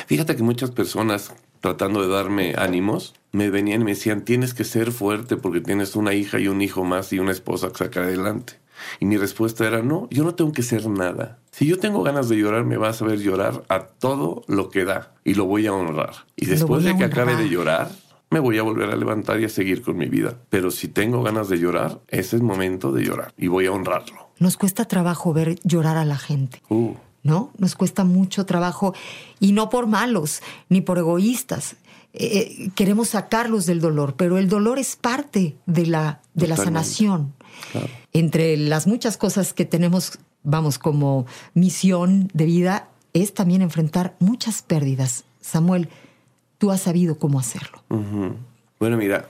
Fíjate 0.06 0.36
que 0.36 0.42
muchas 0.44 0.70
personas 0.70 1.32
tratando 1.60 2.02
de 2.02 2.08
darme 2.08 2.54
ánimos 2.56 3.14
me 3.32 3.50
venían 3.50 3.82
y 3.82 3.84
me 3.84 3.90
decían, 3.92 4.24
tienes 4.24 4.54
que 4.54 4.64
ser 4.64 4.92
fuerte 4.92 5.36
porque 5.36 5.60
tienes 5.60 5.94
una 5.96 6.14
hija 6.14 6.38
y 6.38 6.46
un 6.48 6.62
hijo 6.62 6.84
más 6.84 7.12
y 7.12 7.18
una 7.18 7.32
esposa 7.32 7.68
que 7.68 7.78
sacar 7.78 8.04
adelante. 8.04 8.54
Y 8.98 9.06
mi 9.06 9.16
respuesta 9.16 9.66
era, 9.66 9.82
no, 9.82 10.08
yo 10.10 10.24
no 10.24 10.34
tengo 10.34 10.52
que 10.52 10.62
ser 10.62 10.88
nada. 10.88 11.38
Si 11.50 11.66
yo 11.66 11.78
tengo 11.78 12.02
ganas 12.02 12.28
de 12.28 12.36
llorar, 12.36 12.64
me 12.64 12.76
vas 12.76 13.02
a 13.02 13.04
ver 13.04 13.18
llorar 13.20 13.64
a 13.68 13.80
todo 13.80 14.42
lo 14.46 14.70
que 14.70 14.84
da 14.84 15.14
y 15.24 15.34
lo 15.34 15.46
voy 15.46 15.66
a 15.66 15.72
honrar. 15.72 16.26
Y 16.36 16.46
después 16.46 16.84
de 16.84 16.96
que 16.96 17.04
acabe 17.04 17.36
de 17.36 17.48
llorar, 17.48 17.90
me 18.30 18.38
voy 18.38 18.58
a 18.58 18.62
volver 18.62 18.90
a 18.90 18.96
levantar 18.96 19.40
y 19.40 19.44
a 19.44 19.48
seguir 19.48 19.82
con 19.82 19.96
mi 19.96 20.06
vida. 20.06 20.36
Pero 20.48 20.70
si 20.70 20.88
tengo 20.88 21.22
ganas 21.22 21.48
de 21.48 21.58
llorar, 21.58 22.00
ese 22.08 22.36
es 22.36 22.42
momento 22.42 22.92
de 22.92 23.04
llorar 23.04 23.34
y 23.36 23.48
voy 23.48 23.66
a 23.66 23.72
honrarlo. 23.72 24.30
Nos 24.38 24.56
cuesta 24.56 24.86
trabajo 24.86 25.32
ver 25.32 25.58
llorar 25.64 25.96
a 25.96 26.04
la 26.04 26.16
gente. 26.16 26.62
Uh, 26.68 26.94
¿no? 27.22 27.50
Nos 27.58 27.74
cuesta 27.74 28.04
mucho 28.04 28.46
trabajo 28.46 28.94
y 29.38 29.52
no 29.52 29.68
por 29.68 29.86
malos 29.86 30.42
ni 30.68 30.80
por 30.80 30.98
egoístas. 30.98 31.76
Eh, 32.12 32.64
eh, 32.64 32.70
queremos 32.74 33.10
sacarlos 33.10 33.66
del 33.66 33.80
dolor, 33.80 34.14
pero 34.16 34.38
el 34.38 34.48
dolor 34.48 34.78
es 34.78 34.96
parte 34.96 35.56
de 35.66 35.86
la, 35.86 36.20
de 36.34 36.48
la 36.48 36.56
Totalmente. 36.56 36.90
Entre 38.12 38.56
las 38.56 38.86
muchas 38.86 39.16
cosas 39.16 39.52
que 39.52 39.64
tenemos, 39.64 40.18
vamos, 40.42 40.78
como 40.78 41.26
misión 41.54 42.28
de 42.34 42.44
vida, 42.44 42.88
es 43.12 43.34
también 43.34 43.62
enfrentar 43.62 44.14
muchas 44.20 44.62
pérdidas. 44.62 45.24
Samuel, 45.40 45.88
tú 46.58 46.70
has 46.70 46.82
sabido 46.82 47.18
cómo 47.18 47.38
hacerlo. 47.40 47.82
Bueno, 48.78 48.96
mira, 48.96 49.28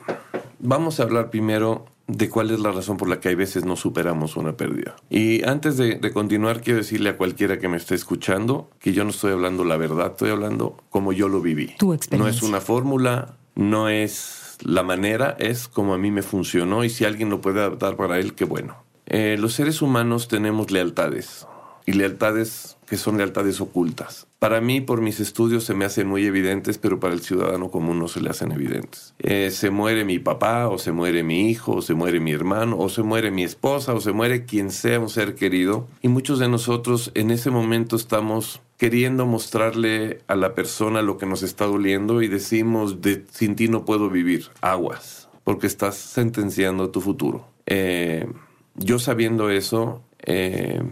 vamos 0.59 1.01
a 1.01 1.05
hablar 1.05 1.31
primero 1.31 1.87
de 2.07 2.29
cuál 2.29 2.51
es 2.51 2.59
la 2.59 2.73
razón 2.73 2.97
por 2.97 3.09
la 3.09 3.21
que 3.21 3.29
hay 3.29 3.37
veces 3.37 3.65
no 3.65 3.77
superamos 3.77 4.37
una 4.37 4.57
pérdida. 4.57 4.97
Y 5.11 5.45
antes 5.45 5.77
de, 5.77 5.95
de 5.97 6.13
continuar, 6.13 6.61
quiero 6.61 6.79
decirle 6.79 7.11
a 7.11 7.17
cualquiera 7.17 7.59
que 7.59 7.69
me 7.69 7.77
esté 7.77 7.95
escuchando 7.95 8.69
que 8.81 8.93
yo 8.93 9.05
no 9.05 9.11
estoy 9.11 9.31
hablando 9.33 9.65
la 9.65 9.77
verdad, 9.77 10.09
estoy 10.13 10.31
hablando 10.31 10.77
como 10.91 11.13
yo 11.13 11.29
lo 11.29 11.41
viví. 11.41 11.75
Tu 11.79 11.87
No 11.89 11.95
experiencia. 11.95 12.37
es 12.39 12.43
una 12.43 12.61
fórmula, 12.61 13.37
no 13.55 13.89
es 13.89 14.40
la 14.63 14.83
manera, 14.83 15.37
es 15.39 15.69
como 15.69 15.95
a 15.95 15.99
mí 15.99 16.11
me 16.11 16.23
funcionó 16.23 16.85
y 16.85 16.91
si 16.91 17.05
alguien 17.05 17.31
lo 17.31 17.41
puede 17.41 17.61
adaptar 17.61 17.97
para 17.97 18.19
él, 18.19 18.35
qué 18.35 18.45
bueno. 18.45 18.77
Eh, 19.07 19.37
los 19.39 19.55
seres 19.55 19.83
humanos 19.83 20.29
tenemos 20.29 20.71
lealtades 20.71 21.47
y 21.87 21.93
lealtades 21.93 22.77
que 22.91 22.97
son 22.97 23.19
lealtades 23.19 23.61
ocultas. 23.61 24.27
Para 24.41 24.61
mí, 24.61 24.81
por 24.81 25.01
mis 25.01 25.21
estudios, 25.21 25.63
se 25.63 25.75
me 25.75 25.85
hacen 25.85 26.09
muy 26.09 26.27
evidentes, 26.27 26.77
pero 26.77 26.99
para 26.99 27.15
el 27.15 27.21
ciudadano 27.21 27.71
común 27.71 28.01
no 28.01 28.09
se 28.09 28.21
le 28.21 28.31
hacen 28.31 28.51
evidentes. 28.51 29.15
Eh, 29.21 29.53
se 29.53 29.71
muere 29.71 30.05
mi 30.05 30.19
papá, 30.19 30.67
o 30.67 30.77
se 30.77 30.91
muere 30.91 31.23
mi 31.23 31.49
hijo, 31.49 31.77
o 31.77 31.83
se 31.83 31.95
muere 31.95 32.19
mi 32.19 32.33
hermano, 32.33 32.77
o 32.77 32.89
se 32.89 33.05
muere 33.05 33.31
mi 33.31 33.45
esposa, 33.45 33.95
o 33.95 34.01
se 34.01 34.11
muere 34.11 34.45
quien 34.45 34.73
sea 34.73 34.99
un 34.99 35.09
ser 35.09 35.37
querido. 35.37 35.87
Y 36.03 36.09
muchos 36.09 36.41
de 36.41 36.49
nosotros 36.49 37.13
en 37.15 37.31
ese 37.31 37.53
momento 37.53 37.95
estamos 37.95 38.61
queriendo 38.77 39.25
mostrarle 39.25 40.23
a 40.27 40.35
la 40.35 40.57
persona 40.57 41.01
lo 41.01 41.17
que 41.17 41.27
nos 41.27 41.45
está 41.45 41.67
doliendo 41.67 42.23
y 42.23 42.27
decimos, 42.29 43.01
de, 43.03 43.25
sin 43.31 43.55
ti 43.55 43.69
no 43.69 43.85
puedo 43.85 44.11
vivir, 44.11 44.47
aguas, 44.63 45.29
porque 45.45 45.69
estás 45.69 45.95
sentenciando 45.95 46.91
tu 46.91 47.01
futuro. 47.01 47.47
Eh, 47.67 48.27
yo 48.75 48.99
sabiendo 48.99 49.49
eso, 49.49 50.03
eh, 50.23 50.83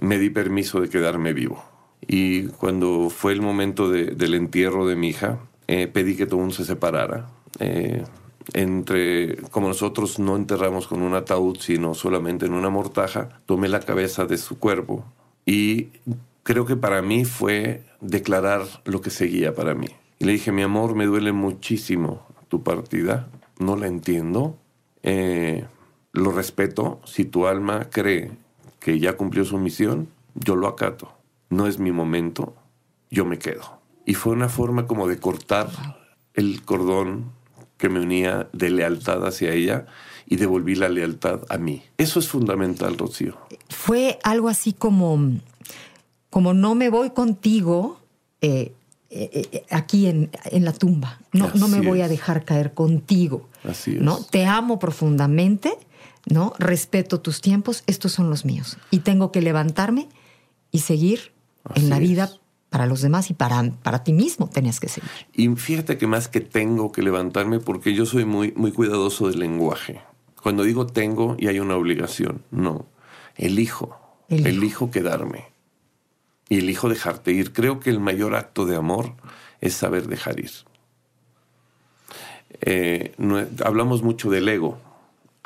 me 0.00 0.18
di 0.18 0.30
permiso 0.30 0.80
de 0.80 0.88
quedarme 0.88 1.32
vivo. 1.32 1.62
Y 2.06 2.48
cuando 2.48 3.10
fue 3.10 3.32
el 3.32 3.42
momento 3.42 3.90
de- 3.90 4.06
del 4.14 4.34
entierro 4.34 4.86
de 4.86 4.96
mi 4.96 5.08
hija, 5.08 5.38
eh, 5.66 5.86
pedí 5.88 6.16
que 6.16 6.26
todo 6.26 6.40
mundo 6.40 6.54
se 6.54 6.64
separara. 6.64 7.28
Eh, 7.58 8.04
entre, 8.52 9.36
como 9.50 9.68
nosotros 9.68 10.18
no 10.18 10.36
enterramos 10.36 10.86
con 10.86 11.02
un 11.02 11.14
ataúd, 11.14 11.58
sino 11.58 11.94
solamente 11.94 12.46
en 12.46 12.52
una 12.52 12.70
mortaja, 12.70 13.40
tomé 13.46 13.68
la 13.68 13.80
cabeza 13.80 14.24
de 14.26 14.38
su 14.38 14.58
cuerpo 14.58 15.04
y 15.44 15.88
creo 16.44 16.64
que 16.64 16.76
para 16.76 17.02
mí 17.02 17.24
fue 17.24 17.82
declarar 18.00 18.62
lo 18.84 19.00
que 19.00 19.10
seguía 19.10 19.52
para 19.54 19.74
mí. 19.74 19.88
Y 20.20 20.26
le 20.26 20.32
dije, 20.32 20.52
mi 20.52 20.62
amor, 20.62 20.94
me 20.94 21.06
duele 21.06 21.32
muchísimo 21.32 22.24
tu 22.48 22.62
partida, 22.62 23.28
no 23.58 23.74
la 23.76 23.88
entiendo, 23.88 24.56
eh, 25.02 25.64
lo 26.12 26.30
respeto, 26.30 27.00
si 27.04 27.24
tu 27.24 27.46
alma 27.48 27.88
cree 27.90 28.30
que 28.86 29.00
ya 29.00 29.16
cumplió 29.16 29.44
su 29.44 29.58
misión, 29.58 30.06
yo 30.36 30.54
lo 30.54 30.68
acato. 30.68 31.12
No 31.50 31.66
es 31.66 31.80
mi 31.80 31.90
momento, 31.90 32.54
yo 33.10 33.24
me 33.24 33.36
quedo. 33.36 33.80
Y 34.04 34.14
fue 34.14 34.32
una 34.32 34.48
forma 34.48 34.86
como 34.86 35.08
de 35.08 35.18
cortar 35.18 35.68
el 36.34 36.62
cordón 36.62 37.32
que 37.78 37.88
me 37.88 37.98
unía 37.98 38.48
de 38.52 38.70
lealtad 38.70 39.26
hacia 39.26 39.50
ella 39.52 39.86
y 40.24 40.36
devolví 40.36 40.76
la 40.76 40.88
lealtad 40.88 41.40
a 41.48 41.58
mí. 41.58 41.82
Eso 41.98 42.20
es 42.20 42.28
fundamental, 42.28 42.96
Rocío. 42.96 43.36
Fue 43.70 44.20
algo 44.22 44.48
así 44.48 44.72
como, 44.72 45.32
como 46.30 46.54
no 46.54 46.76
me 46.76 46.88
voy 46.88 47.10
contigo 47.10 47.98
eh, 48.40 48.72
eh, 49.10 49.48
eh, 49.50 49.64
aquí 49.70 50.06
en, 50.06 50.30
en 50.44 50.64
la 50.64 50.72
tumba. 50.72 51.18
No, 51.32 51.50
no 51.54 51.66
me 51.66 51.80
voy 51.80 52.02
a 52.02 52.08
dejar 52.08 52.44
caer 52.44 52.72
contigo. 52.72 53.48
Así 53.64 53.96
es. 53.96 54.00
¿no? 54.00 54.22
Te 54.22 54.46
amo 54.46 54.78
profundamente, 54.78 55.76
¿no? 56.26 56.52
Respeto 56.58 57.20
tus 57.20 57.40
tiempos, 57.40 57.82
estos 57.86 58.12
son 58.12 58.28
los 58.30 58.44
míos. 58.44 58.76
Y 58.90 58.98
tengo 59.00 59.32
que 59.32 59.40
levantarme 59.42 60.08
y 60.70 60.80
seguir 60.80 61.32
en 61.74 61.88
la 61.88 61.98
vida 61.98 62.30
para 62.68 62.86
los 62.86 63.00
demás 63.00 63.30
y 63.30 63.34
para, 63.34 63.62
para 63.82 64.04
ti 64.04 64.12
mismo 64.12 64.48
tenías 64.50 64.80
que 64.80 64.88
seguir. 64.88 65.10
Y 65.32 65.48
fíjate 65.56 65.96
que 65.98 66.06
más 66.06 66.28
que 66.28 66.40
tengo 66.40 66.92
que 66.92 67.02
levantarme, 67.02 67.60
porque 67.60 67.94
yo 67.94 68.04
soy 68.06 68.24
muy, 68.24 68.52
muy 68.56 68.72
cuidadoso 68.72 69.28
del 69.28 69.38
lenguaje. 69.38 70.00
Cuando 70.42 70.62
digo 70.64 70.86
tengo 70.86 71.36
y 71.38 71.46
hay 71.48 71.58
una 71.60 71.76
obligación, 71.76 72.42
no. 72.50 72.86
Elijo. 73.36 73.96
Elijo. 74.28 74.48
Elijo 74.48 74.90
quedarme. 74.90 75.44
Y 76.48 76.58
elijo 76.58 76.88
dejarte 76.88 77.32
ir. 77.32 77.52
Creo 77.52 77.80
que 77.80 77.90
el 77.90 77.98
mayor 78.00 78.34
acto 78.36 78.66
de 78.66 78.76
amor 78.76 79.14
es 79.60 79.74
saber 79.74 80.06
dejar 80.06 80.38
ir. 80.38 80.50
Eh, 82.60 83.14
no- 83.18 83.44
hablamos 83.64 84.02
mucho 84.02 84.30
del 84.30 84.48
ego. 84.48 84.78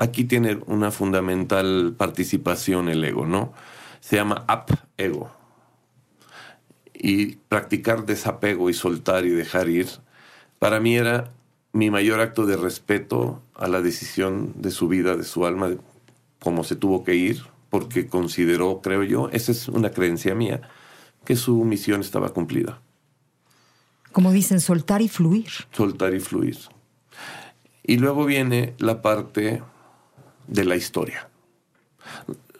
Aquí 0.00 0.24
tiene 0.24 0.58
una 0.66 0.90
fundamental 0.90 1.94
participación 1.94 2.88
el 2.88 3.04
ego, 3.04 3.26
¿no? 3.26 3.52
Se 4.00 4.16
llama 4.16 4.46
up-ego 4.48 5.30
y 6.94 7.36
practicar 7.36 8.06
desapego 8.06 8.70
y 8.70 8.74
soltar 8.74 9.26
y 9.26 9.28
dejar 9.30 9.68
ir, 9.68 9.88
para 10.58 10.80
mí 10.80 10.96
era 10.96 11.30
mi 11.74 11.90
mayor 11.90 12.20
acto 12.20 12.46
de 12.46 12.56
respeto 12.56 13.42
a 13.54 13.68
la 13.68 13.82
decisión 13.82 14.54
de 14.56 14.70
su 14.70 14.88
vida, 14.88 15.16
de 15.16 15.24
su 15.24 15.44
alma, 15.44 15.68
de 15.68 15.78
cómo 16.38 16.64
se 16.64 16.76
tuvo 16.76 17.04
que 17.04 17.14
ir, 17.14 17.42
porque 17.68 18.06
consideró, 18.06 18.80
creo 18.82 19.02
yo, 19.02 19.28
esa 19.32 19.52
es 19.52 19.68
una 19.68 19.90
creencia 19.90 20.34
mía, 20.34 20.62
que 21.26 21.36
su 21.36 21.62
misión 21.64 22.00
estaba 22.00 22.30
cumplida, 22.30 22.80
Como 24.12 24.32
dicen, 24.32 24.60
soltar 24.60 25.02
y 25.02 25.08
fluir. 25.08 25.50
soltar 25.72 26.14
y 26.14 26.20
fluir. 26.20 26.56
Y 27.82 27.98
luego 27.98 28.24
viene 28.24 28.72
la 28.78 29.02
parte 29.02 29.62
de 30.50 30.64
la 30.64 30.76
historia. 30.76 31.28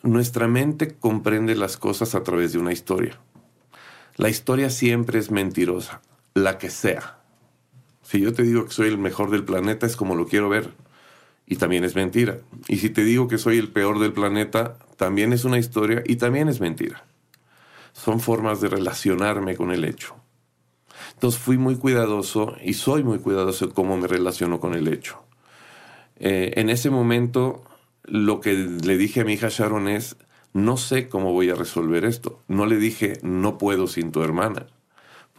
nuestra 0.02 0.48
mente 0.48 0.94
comprende 0.94 1.54
las 1.54 1.76
cosas 1.76 2.14
a 2.14 2.22
través 2.22 2.52
de 2.52 2.58
una 2.58 2.72
historia. 2.72 3.20
La 4.16 4.30
historia 4.30 4.70
siempre 4.70 5.18
es 5.18 5.30
mentirosa, 5.30 6.00
la 6.32 6.56
que 6.56 6.70
sea. 6.70 7.18
Si 8.02 8.20
yo 8.20 8.32
te 8.32 8.44
digo 8.44 8.64
que 8.64 8.72
soy 8.72 8.88
el 8.88 8.96
mejor 8.96 9.30
del 9.30 9.44
planeta 9.44 9.86
es 9.86 9.96
como 9.96 10.14
lo 10.14 10.26
quiero 10.26 10.48
ver 10.48 10.70
y 11.46 11.56
también 11.56 11.84
es 11.84 11.96
mentira. 11.96 12.38
Y 12.68 12.78
si 12.78 12.90
te 12.90 13.04
digo 13.04 13.28
que 13.28 13.38
soy 13.38 13.58
el 13.58 13.68
peor 13.68 13.98
del 13.98 14.12
planeta, 14.12 14.78
también 14.96 15.32
es 15.32 15.44
una 15.44 15.58
historia 15.58 16.02
y 16.06 16.16
también 16.16 16.48
es 16.48 16.60
mentira. 16.60 17.04
Son 17.92 18.20
formas 18.20 18.60
de 18.60 18.68
relacionarme 18.68 19.56
con 19.56 19.70
el 19.70 19.84
hecho. 19.84 20.16
Entonces 21.14 21.40
fui 21.40 21.58
muy 21.58 21.76
cuidadoso 21.76 22.56
y 22.62 22.74
soy 22.74 23.02
muy 23.02 23.18
cuidadoso 23.18 23.66
de 23.66 23.74
cómo 23.74 23.96
me 23.96 24.06
relaciono 24.06 24.60
con 24.60 24.74
el 24.74 24.88
hecho. 24.88 25.22
Eh, 26.16 26.52
en 26.56 26.70
ese 26.70 26.90
momento 26.90 27.64
lo 28.10 28.40
que 28.40 28.54
le 28.54 28.98
dije 28.98 29.20
a 29.20 29.24
mi 29.24 29.34
hija 29.34 29.48
Sharon 29.50 29.88
es, 29.88 30.16
no 30.52 30.76
sé 30.76 31.08
cómo 31.08 31.32
voy 31.32 31.50
a 31.50 31.54
resolver 31.54 32.04
esto. 32.04 32.40
No 32.48 32.66
le 32.66 32.76
dije, 32.76 33.18
no 33.22 33.58
puedo 33.58 33.86
sin 33.86 34.12
tu 34.12 34.22
hermana 34.22 34.66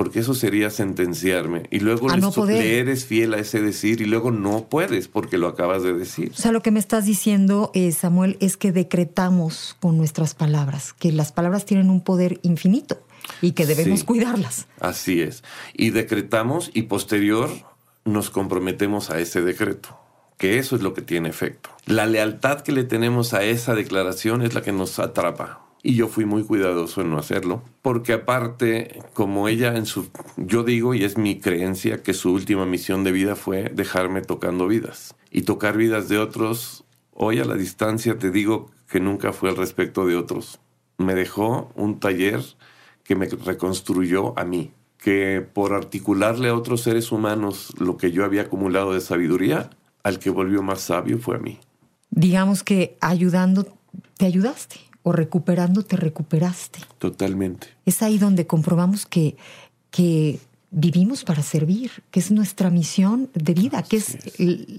porque 0.02 0.20
eso 0.20 0.34
sería 0.34 0.72
sentenciarme. 0.72 1.68
Y 1.70 1.80
luego 1.80 2.08
le, 2.10 2.80
eres 2.80 3.06
fiel 3.06 3.36
a 3.36 3.38
ese 3.38 3.62
decir 3.62 4.02
y 4.02 4.06
luego 4.06 4.32
no 4.32 4.68
puedes 4.68 5.08
porque 5.08 5.38
lo 5.38 5.48
acabas 5.48 5.84
de 5.84 5.94
decir. 5.94 6.32
O 6.34 6.42
sea, 6.42 6.52
lo 6.52 6.64
que 6.64 6.72
me 6.72 6.80
estás 6.80 7.06
diciendo, 7.06 7.70
eh, 7.76 7.92
Samuel, 7.92 8.36
es 8.40 8.58
que 8.58 8.72
decretamos 8.72 9.78
con 9.80 9.98
nuestras 9.98 10.34
palabras, 10.34 10.94
que 10.94 11.12
las 11.12 11.32
palabras 11.32 11.66
tienen 11.66 11.92
un 11.92 12.02
poder 12.02 12.40
infinito 12.42 13.00
y 13.44 13.52
que 13.52 13.68
debemos 13.68 14.04
cuidarlas. 14.04 14.66
Así 14.80 15.22
es. 15.22 15.44
Y 15.76 15.92
decretamos 15.92 16.72
y 16.74 16.84
posterior 16.84 17.52
nos 18.04 18.32
comprometemos 18.32 19.12
a 19.12 19.20
ese 19.20 19.42
decreto 19.42 20.01
que 20.42 20.58
eso 20.58 20.76
es 20.76 20.82
lo 20.82 20.96
que 20.96 21.04
tiene 21.04 21.30
efecto. 21.30 21.70
La 21.86 22.08
lealtad 22.08 22.62
que 22.62 22.72
le 22.72 22.84
tenemos 22.84 23.36
a 23.36 23.44
esa 23.44 23.76
declaración 23.76 24.42
es 24.42 24.56
la 24.56 24.64
que 24.64 24.72
nos 24.72 24.98
atrapa. 24.98 25.62
Y 25.84 25.94
yo 25.94 26.08
fui 26.08 26.26
muy 26.26 26.44
cuidadoso 26.44 27.02
en 27.02 27.12
no 27.12 27.20
hacerlo, 27.20 27.62
porque 27.84 28.14
aparte, 28.14 29.04
como 29.14 29.48
ella 29.48 29.78
en 29.78 29.86
su, 29.86 30.10
yo 30.38 30.64
digo, 30.64 30.96
y 30.96 31.04
es 31.04 31.16
mi 31.16 31.38
creencia, 31.38 32.02
que 32.02 32.16
su 32.16 32.34
última 32.34 32.66
misión 32.66 33.04
de 33.04 33.12
vida 33.12 33.36
fue 33.36 33.70
dejarme 33.72 34.24
tocando 34.24 34.68
vidas. 34.68 35.14
Y 35.30 35.44
tocar 35.44 35.78
vidas 35.78 36.10
de 36.10 36.18
otros, 36.18 36.86
hoy 37.14 37.38
a 37.38 37.46
la 37.46 37.54
distancia 37.54 38.18
te 38.18 38.32
digo 38.32 38.72
que 38.90 39.00
nunca 39.00 39.34
fue 39.34 39.52
al 39.52 39.58
respecto 39.58 40.08
de 40.08 40.16
otros. 40.16 40.60
Me 40.98 41.14
dejó 41.14 41.72
un 41.76 42.00
taller 42.00 42.42
que 43.04 43.16
me 43.16 43.28
reconstruyó 43.28 44.34
a 44.40 44.44
mí, 44.44 44.72
que 44.98 45.48
por 45.54 45.74
articularle 45.74 46.50
a 46.50 46.56
otros 46.56 46.82
seres 46.82 47.12
humanos 47.12 47.76
lo 47.78 47.98
que 47.98 48.12
yo 48.12 48.26
había 48.26 48.42
acumulado 48.42 48.96
de 48.96 49.02
sabiduría, 49.02 49.70
al 50.04 50.20
que 50.20 50.30
volvió 50.30 50.62
más 50.62 50.82
sabio 50.82 51.20
fue 51.20 51.36
a 51.36 51.40
mí. 51.40 51.60
Digamos 52.10 52.64
que 52.64 52.98
ayudando, 53.02 53.68
te 54.18 54.26
ayudaste 54.26 54.78
o 55.04 55.12
recuperando 55.12 55.84
te 55.84 55.96
recuperaste. 55.96 56.80
Totalmente. 56.98 57.68
Es 57.86 58.02
ahí 58.02 58.18
donde 58.18 58.46
comprobamos 58.46 59.06
que, 59.06 59.36
que 59.90 60.40
vivimos 60.72 61.24
para 61.24 61.44
servir, 61.44 61.92
que 62.12 62.20
es 62.20 62.32
nuestra 62.32 62.70
misión 62.70 63.30
de 63.34 63.54
vida, 63.54 63.84
que 63.84 63.98
es, 63.98 64.18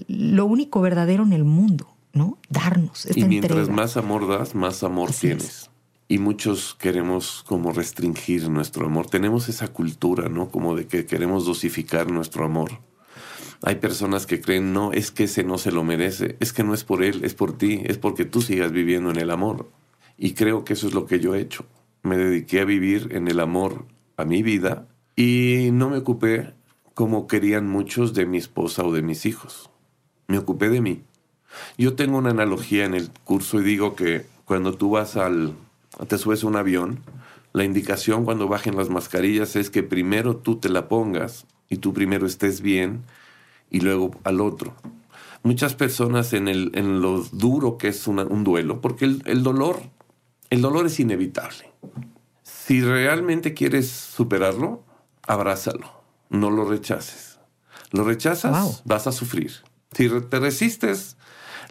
lo 0.07 0.45
único 0.45 0.81
verdadero 0.81 1.23
en 1.23 1.33
el 1.33 1.43
mundo, 1.43 1.87
¿no? 2.13 2.37
Darnos. 2.49 3.07
y 3.15 3.23
mientras 3.25 3.69
más 3.69 3.97
amor 3.97 4.27
das, 4.27 4.55
más 4.55 4.83
amor 4.83 5.11
tienes. 5.11 5.69
Y 6.07 6.17
muchos 6.19 6.75
queremos 6.75 7.43
como 7.47 7.71
restringir 7.71 8.49
nuestro 8.49 8.85
amor. 8.85 9.09
Tenemos 9.09 9.49
esa 9.49 9.69
cultura, 9.69 10.29
¿no? 10.29 10.49
Como 10.49 10.75
de 10.75 10.85
que 10.85 11.05
queremos 11.05 11.45
dosificar 11.45 12.11
nuestro 12.11 12.45
amor. 12.45 12.79
Hay 13.65 13.75
personas 13.75 14.25
que 14.25 14.41
creen, 14.41 14.73
no, 14.73 14.91
es 14.91 15.11
que 15.11 15.23
ese 15.23 15.45
no 15.45 15.57
se 15.57 15.71
lo 15.71 15.85
merece, 15.85 16.35
es 16.41 16.51
que 16.51 16.65
no 16.65 16.73
es 16.73 16.83
por 16.83 17.01
él, 17.01 17.23
es 17.23 17.33
por 17.33 17.57
ti, 17.57 17.81
es 17.85 17.97
porque 17.97 18.25
tú 18.25 18.41
sigas 18.41 18.73
viviendo 18.73 19.09
en 19.09 19.17
el 19.17 19.31
amor. 19.31 19.69
Y 20.17 20.33
creo 20.33 20.65
que 20.65 20.73
eso 20.73 20.85
es 20.87 20.93
lo 20.93 21.05
que 21.05 21.21
yo 21.21 21.33
he 21.33 21.39
hecho. 21.39 21.65
Me 22.01 22.17
dediqué 22.17 22.59
a 22.59 22.65
vivir 22.65 23.07
en 23.11 23.29
el 23.29 23.39
amor 23.39 23.85
a 24.17 24.25
mi 24.25 24.43
vida 24.43 24.87
y 25.15 25.69
no 25.71 25.89
me 25.89 25.99
ocupé 25.99 26.53
como 26.93 27.25
querían 27.25 27.69
muchos 27.69 28.13
de 28.13 28.25
mi 28.25 28.37
esposa 28.37 28.83
o 28.83 28.91
de 28.91 29.01
mis 29.01 29.25
hijos. 29.25 29.69
Me 30.27 30.37
ocupé 30.37 30.67
de 30.67 30.81
mí. 30.81 31.03
Yo 31.77 31.93
tengo 31.93 32.17
una 32.17 32.31
analogía 32.31 32.83
en 32.83 32.95
el 32.95 33.11
curso 33.23 33.61
y 33.61 33.63
digo 33.63 33.95
que 33.95 34.25
cuando 34.43 34.73
tú 34.73 34.89
vas 34.89 35.15
al, 35.15 35.53
te 36.09 36.17
subes 36.17 36.43
a 36.43 36.47
un 36.47 36.57
avión, 36.57 36.99
la 37.53 37.63
indicación 37.63 38.25
cuando 38.25 38.49
bajen 38.49 38.75
las 38.75 38.89
mascarillas 38.89 39.55
es 39.55 39.69
que 39.69 39.83
primero 39.83 40.35
tú 40.35 40.57
te 40.57 40.67
la 40.67 40.89
pongas 40.89 41.45
y 41.69 41.77
tú 41.77 41.93
primero 41.93 42.27
estés 42.27 42.59
bien 42.59 43.03
y 43.73 43.81
luego 43.81 44.11
al 44.23 44.39
otro. 44.39 44.73
Muchas 45.43 45.75
personas 45.75 46.31
en, 46.31 46.47
el, 46.47 46.71
en 46.75 47.01
lo 47.01 47.21
duro 47.33 47.77
que 47.77 47.89
es 47.89 48.07
un 48.07 48.43
duelo, 48.45 48.79
porque 48.79 49.03
el, 49.03 49.21
el 49.25 49.43
dolor 49.43 49.81
el 50.53 50.61
dolor 50.61 50.85
es 50.85 50.99
inevitable. 50.99 51.71
Si 52.43 52.79
realmente 52.83 53.55
quieres 53.55 53.89
superarlo, 53.89 54.83
abrázalo, 55.23 56.03
no 56.29 56.51
lo 56.51 56.63
rechaces. 56.63 57.39
Lo 57.89 58.03
rechazas, 58.03 58.83
vas 58.85 59.07
a 59.07 59.11
sufrir. 59.11 59.51
Si 59.93 60.07
te 60.29 60.39
resistes, 60.39 61.17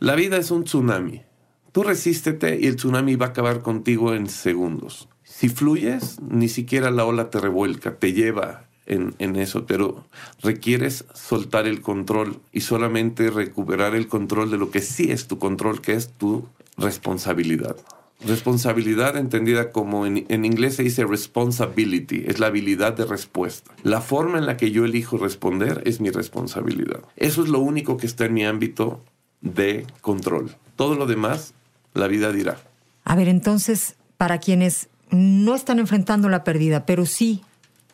la 0.01 0.17
vida 0.17 0.37
es 0.37 0.51
un 0.51 0.65
tsunami. 0.65 1.23
Tú 1.71 1.85
resístete 1.85 2.59
y 2.61 2.67
el 2.67 2.75
tsunami 2.75 3.15
va 3.15 3.27
a 3.27 3.29
acabar 3.29 3.63
contigo 3.63 4.15
en 4.15 4.29
segundos. 4.29 5.09
Si 5.23 5.49
fluyes, 5.49 6.21
ni 6.21 6.49
siquiera 6.49 6.91
la 6.91 7.05
ola 7.05 7.31
te 7.31 7.39
revuelca, 7.39 8.01
te 8.01 8.13
lleva 8.13 8.69
en, 8.87 9.15
en, 9.19 9.37
eso, 9.37 9.67
pero 9.67 10.05
requieres 10.43 11.05
soltar 11.15 11.67
el 11.67 11.81
control 11.81 12.41
y 12.53 12.63
solamente 12.63 13.31
recuperar 13.31 13.95
el 13.95 14.09
control 14.09 14.51
de 14.51 14.59
lo 14.59 14.71
que 14.71 14.81
sí 14.81 15.11
es 15.11 15.27
tu 15.27 15.39
control, 15.39 15.81
que 15.81 15.95
es 15.95 16.09
tu 16.09 16.49
responsabilidad. 16.77 17.77
Responsabilidad 18.25 19.17
entendida 19.17 19.73
como 19.73 20.07
en, 20.07 20.45
inglés 20.45 20.77
se 20.77 20.85
dice 20.85 21.05
responsibility, 21.05 22.25
es 22.27 22.39
la 22.39 22.47
habilidad 22.47 22.93
de 22.93 23.05
respuesta. 23.05 23.73
La 23.83 24.01
forma 24.01 24.39
en 24.39 24.47
la 24.47 24.57
que 24.57 24.71
yo 24.71 24.85
elijo 24.85 25.19
responder 25.19 25.83
es 25.87 26.01
mi 26.01 26.11
responsabilidad. 26.11 27.01
Eso 27.17 27.43
es 27.43 27.49
lo 27.49 27.59
único 27.59 27.97
que 27.97 28.07
está 28.07 28.27
en 28.27 28.35
mi 28.35 28.45
ámbito 28.45 29.03
de 29.41 29.87
control. 30.01 30.55
Todo 30.77 30.95
lo 30.95 31.07
demás, 31.07 31.55
la 31.95 32.07
vida 32.07 32.33
dirá. 32.33 32.59
A 33.05 33.17
ver, 33.17 33.29
entonces, 33.29 33.97
para 34.19 34.39
quienes 34.39 34.89
no 35.11 35.57
están 35.57 35.81
enfrentando 35.81 36.29
la 36.29 36.45
pérdida, 36.45 36.87
pero 36.87 37.07
sí 37.07 37.43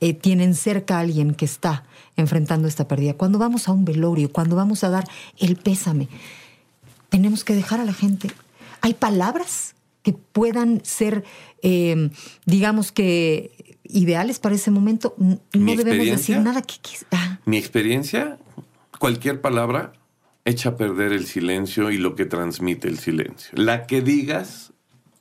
eh, 0.00 0.14
tienen 0.14 0.54
cerca 0.54 0.96
a 0.96 1.00
alguien 1.00 1.34
que 1.34 1.44
está 1.44 1.84
enfrentando 2.16 2.66
esta 2.68 2.88
pérdida, 2.88 3.14
cuando 3.14 3.38
vamos 3.38 3.68
a 3.68 3.72
un 3.72 3.84
velorio, 3.84 4.32
cuando 4.32 4.56
vamos 4.56 4.82
a 4.84 4.90
dar 4.90 5.04
el 5.38 5.56
pésame, 5.56 6.08
tenemos 7.08 7.44
que 7.44 7.54
dejar 7.54 7.80
a 7.80 7.84
la 7.84 7.92
gente. 7.92 8.30
Hay 8.80 8.94
palabras 8.94 9.74
que 10.02 10.12
puedan 10.12 10.80
ser, 10.84 11.24
eh, 11.62 12.10
digamos 12.44 12.92
que, 12.92 13.76
ideales 13.84 14.38
para 14.38 14.54
ese 14.54 14.70
momento, 14.70 15.14
no 15.18 15.40
debemos 15.52 16.06
decir 16.06 16.38
nada 16.38 16.62
que... 16.62 16.76
Ah. 17.10 17.38
Mi 17.46 17.56
experiencia, 17.56 18.38
cualquier 18.98 19.40
palabra 19.40 19.92
echa 20.44 20.70
a 20.70 20.76
perder 20.76 21.12
el 21.12 21.26
silencio 21.26 21.90
y 21.90 21.98
lo 21.98 22.14
que 22.14 22.26
transmite 22.26 22.88
el 22.88 22.98
silencio. 22.98 23.50
La 23.54 23.86
que 23.86 24.02
digas, 24.02 24.72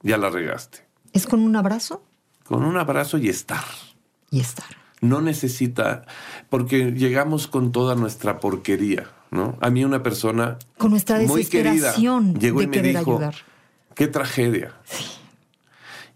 ya 0.01 0.17
la 0.17 0.29
regaste. 0.29 0.79
¿Es 1.13 1.27
con 1.27 1.41
un 1.41 1.55
abrazo? 1.55 2.03
Con 2.43 2.63
un 2.63 2.77
abrazo 2.77 3.17
y 3.17 3.29
estar. 3.29 3.63
Y 4.31 4.39
estar. 4.39 4.65
No 5.01 5.21
necesita, 5.21 6.05
porque 6.49 6.91
llegamos 6.91 7.47
con 7.47 7.71
toda 7.71 7.95
nuestra 7.95 8.39
porquería, 8.39 9.09
¿no? 9.31 9.57
A 9.61 9.69
mí 9.69 9.85
una 9.85 10.01
persona 10.01 10.57
con 10.77 10.91
nuestra 10.91 11.19
desesperación 11.19 12.25
muy 12.25 12.33
querida 12.33 12.39
llegó 12.39 12.61
y 12.61 12.67
me 12.67 12.81
dijo, 12.81 13.11
ayudar 13.17 13.35
Qué 13.97 14.07
tragedia. 14.07 14.73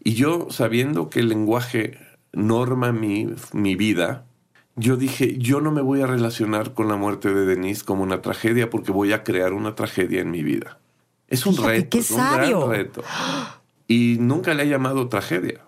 Y 0.04 0.14
yo, 0.14 0.48
sabiendo 0.52 1.10
que 1.10 1.20
el 1.20 1.30
lenguaje 1.30 1.98
norma 2.32 2.92
mi, 2.92 3.34
mi 3.54 3.76
vida, 3.76 4.26
yo 4.76 4.98
dije, 4.98 5.38
yo 5.40 5.62
no 5.62 5.72
me 5.72 5.82
voy 5.82 6.02
a 6.02 6.06
relacionar 6.06 6.76
con 6.76 6.88
la 6.88 6.96
muerte 6.96 7.34
de 7.34 7.46
Denise 7.46 7.84
como 7.84 8.04
una 8.04 8.22
tragedia 8.22 8.70
porque 8.70 8.92
voy 8.92 9.14
a 9.14 9.24
crear 9.24 9.54
una 9.54 9.74
tragedia 9.74 10.22
en 10.22 10.30
mi 10.30 10.44
vida. 10.44 10.78
Es 11.28 11.48
un 11.48 11.58
reto, 11.58 11.98
es 11.98 12.12
un 12.12 12.18
gran 12.18 12.70
reto. 12.70 13.04
Y 13.88 14.18
nunca 14.20 14.54
le 14.54 14.64
he 14.64 14.68
llamado 14.68 15.10
tragedia. 15.10 15.62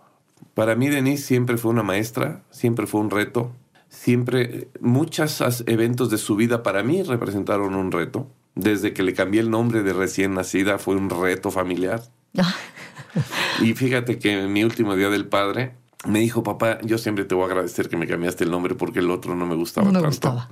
Para 0.54 0.76
mí 0.76 0.90
Denise 0.90 1.26
siempre 1.26 1.58
fue 1.58 1.72
una 1.72 1.84
maestra, 1.84 2.44
siempre 2.52 2.86
fue 2.86 3.02
un 3.02 3.10
reto, 3.10 3.52
siempre 3.90 4.70
muchos 4.80 5.64
eventos 5.68 6.10
de 6.10 6.18
su 6.18 6.36
vida 6.36 6.64
para 6.64 6.84
mí 6.84 7.02
representaron 7.04 7.76
un 7.76 7.92
reto. 7.92 8.28
Desde 8.56 8.94
que 8.94 9.02
le 9.02 9.14
cambié 9.14 9.42
el 9.42 9.50
nombre 9.50 9.82
de 9.82 9.94
recién 9.94 10.36
nacida 10.36 10.78
fue 10.78 10.96
un 10.96 11.10
reto 11.10 11.50
familiar. 11.50 12.04
y 13.62 13.74
fíjate 13.74 14.20
que 14.20 14.44
en 14.44 14.54
mi 14.54 14.64
último 14.64 14.96
día 14.96 15.10
del 15.10 15.28
padre 15.28 15.74
me 16.06 16.20
dijo, 16.20 16.44
papá, 16.44 16.80
yo 16.82 16.98
siempre 16.98 17.26
te 17.26 17.34
voy 17.34 17.44
a 17.44 17.48
agradecer 17.48 17.90
que 17.90 17.98
me 17.98 18.08
cambiaste 18.08 18.44
el 18.44 18.52
nombre 18.52 18.76
porque 18.76 19.00
el 19.00 19.10
otro 19.10 19.36
no 19.36 19.46
me 19.46 19.56
gustaba 19.56 19.92
no 19.92 20.02
me 20.02 20.08
Gustaba. 20.08 20.50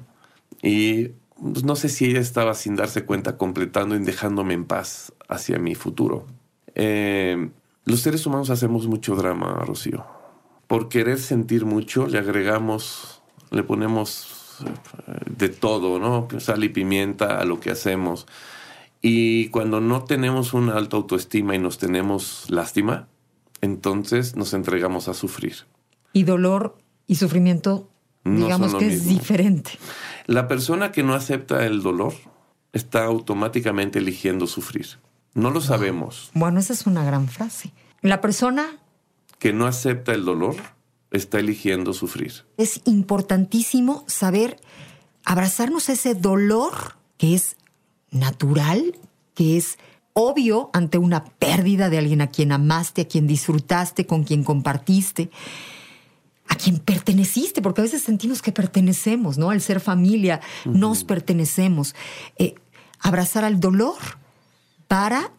Y 0.63 1.09
pues, 1.39 1.63
no 1.63 1.75
sé 1.75 1.89
si 1.89 2.05
ella 2.05 2.19
estaba 2.19 2.53
sin 2.53 2.75
darse 2.75 3.03
cuenta 3.03 3.37
completando 3.37 3.95
y 3.95 3.99
dejándome 3.99 4.53
en 4.53 4.65
paz 4.65 5.13
hacia 5.27 5.59
mi 5.59 5.75
futuro. 5.75 6.25
Eh, 6.73 7.49
los 7.85 8.01
seres 8.01 8.25
humanos 8.25 8.49
hacemos 8.49 8.87
mucho 8.87 9.15
drama, 9.15 9.63
Rocío. 9.65 10.05
Por 10.67 10.89
querer 10.89 11.19
sentir 11.19 11.65
mucho, 11.65 12.07
le 12.07 12.19
agregamos, 12.19 13.21
le 13.49 13.63
ponemos 13.63 14.63
de 15.25 15.49
todo, 15.49 15.99
¿no? 15.99 16.27
Sal 16.39 16.63
y 16.63 16.69
pimienta 16.69 17.39
a 17.39 17.45
lo 17.45 17.59
que 17.59 17.71
hacemos. 17.71 18.27
Y 19.01 19.47
cuando 19.49 19.81
no 19.81 20.03
tenemos 20.03 20.53
una 20.53 20.75
alta 20.75 20.97
autoestima 20.97 21.55
y 21.55 21.59
nos 21.59 21.77
tenemos 21.79 22.49
lástima, 22.49 23.07
entonces 23.61 24.35
nos 24.35 24.53
entregamos 24.53 25.07
a 25.07 25.13
sufrir. 25.13 25.55
Y 26.13 26.23
dolor 26.23 26.77
y 27.07 27.15
sufrimiento, 27.15 27.89
No 28.23 28.45
digamos 28.45 28.75
que 28.75 28.87
es 28.87 29.07
diferente. 29.07 29.71
La 30.27 30.47
persona 30.47 30.91
que 30.91 31.03
no 31.03 31.15
acepta 31.15 31.65
el 31.65 31.81
dolor 31.81 32.13
está 32.73 33.05
automáticamente 33.05 33.99
eligiendo 33.99 34.45
sufrir. 34.45 34.87
No 35.33 35.49
lo 35.49 35.61
sabemos. 35.61 36.29
Bueno, 36.33 36.59
esa 36.59 36.73
es 36.73 36.85
una 36.85 37.03
gran 37.03 37.27
frase. 37.27 37.71
La 38.01 38.19
persona 38.21 38.65
Que 39.39 39.53
no 39.53 39.65
acepta 39.65 40.13
el 40.13 40.25
dolor 40.25 40.55
está 41.11 41.39
eligiendo 41.39 41.93
sufrir. 41.93 42.45
es 42.57 42.81
importantísimo 42.85 44.03
saber 44.07 44.59
abrazarnos 45.25 45.89
a 45.89 45.93
ese 45.93 46.15
dolor 46.15 46.95
que 47.17 47.35
es 47.35 47.57
natural, 48.11 48.97
que 49.35 49.57
es 49.57 49.77
obvio 50.13 50.69
ante 50.73 50.97
una 50.97 51.23
pérdida 51.25 51.89
de 51.89 51.97
alguien 51.97 52.21
a 52.21 52.27
quien 52.27 52.51
amaste, 52.51 53.01
a 53.01 53.07
quien 53.07 53.27
disfrutaste, 53.27 54.05
con 54.05 54.23
quien 54.23 54.43
compartiste, 54.43 55.31
a 56.47 56.55
quien 56.55 56.79
perteneciste, 56.79 57.61
porque 57.61 57.81
a 57.81 57.83
veces 57.83 58.01
sentimos 58.01 58.41
que 58.41 58.51
pertenecemos, 58.51 59.37
¿no? 59.37 59.51
Al 59.51 59.61
ser 59.61 59.79
familia, 59.79 60.41
nos 60.65 61.03
pertenecemos. 61.03 61.95
Eh, 62.37 62.55
abrazar 62.99 63.43
al 63.45 63.59
dolor 63.59 63.95
para 64.91 65.31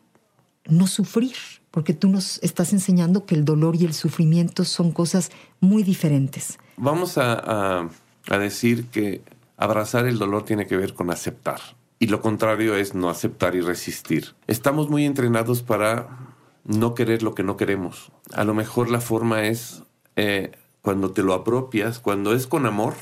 no 0.67 0.87
sufrir, 0.87 1.37
porque 1.71 1.93
tú 1.93 2.09
nos 2.09 2.43
estás 2.43 2.73
enseñando 2.73 3.27
que 3.27 3.35
el 3.35 3.45
dolor 3.45 3.77
y 3.77 3.85
el 3.85 3.93
sufrimiento 3.93 4.65
son 4.65 4.93
cosas 4.93 5.31
muy 5.61 5.83
diferentes. 5.83 6.59
Vamos 6.79 7.19
a, 7.19 7.83
a- 8.31 8.39
decir 8.39 8.87
que 8.87 9.21
abrazar 9.59 10.07
el 10.07 10.19
dolor 10.19 10.47
tiene 10.47 10.67
que 10.67 10.79
ver 10.79 10.95
con 10.95 11.11
aceptar. 11.11 11.61
Y 11.99 12.07
lo 12.07 12.23
contrario 12.23 12.77
es 12.77 12.95
no 12.95 13.11
aceptar 13.11 13.55
y 13.55 13.61
resistir. 13.61 14.35
Estamos 14.47 14.89
muy 14.89 15.05
entrenados 15.05 15.63
para 15.63 16.09
no 16.65 16.95
querer 16.95 17.23
lo 17.23 17.35
que 17.35 17.43
no 17.43 17.59
queremos. 17.59 18.11
A 18.33 18.45
lo 18.45 18.55
mejor 18.55 18.89
la 18.89 19.03
forma 19.03 19.45
es 19.45 19.83
eh, 20.17 20.53
cuando 20.81 21.11
te 21.11 21.23
lo 21.23 21.35
apropias, 21.35 21.99
cuando 21.99 22.33
es 22.35 22.47
con 22.47 22.65
amor, 22.65 22.95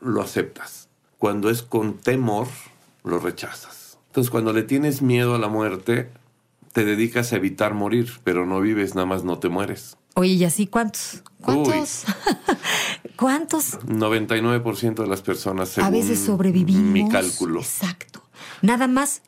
lo 0.00 0.22
aceptas. 0.22 0.88
Cuando 1.18 1.50
es 1.50 1.62
con 1.62 1.94
temor, 1.98 2.46
lo 3.02 3.18
rechazas. 3.18 3.77
Entonces 4.18 4.32
cuando 4.32 4.52
le 4.52 4.64
tienes 4.64 5.00
miedo 5.00 5.36
a 5.36 5.38
la 5.38 5.46
muerte, 5.46 6.10
te 6.72 6.84
dedicas 6.84 7.32
a 7.32 7.36
evitar 7.36 7.74
morir, 7.74 8.10
pero 8.24 8.46
no 8.46 8.60
vives, 8.60 8.96
nada 8.96 9.06
más 9.06 9.22
no 9.22 9.38
te 9.38 9.48
mueres. 9.48 9.96
Oye, 10.14 10.32
¿y 10.32 10.44
así 10.44 10.66
cuántos? 10.66 11.22
¿Cuántos? 11.40 12.02
¿Cuántos? 13.16 13.78
99% 13.82 14.94
de 14.96 15.06
las 15.06 15.22
personas, 15.22 15.68
según 15.68 15.86
a 15.86 15.90
veces 15.92 16.18
sobrevivimos. 16.18 16.82
mi 16.82 17.08
cálculo. 17.08 17.60
Exacto. 17.60 18.24
Nada 18.60 18.88
más 18.88 19.22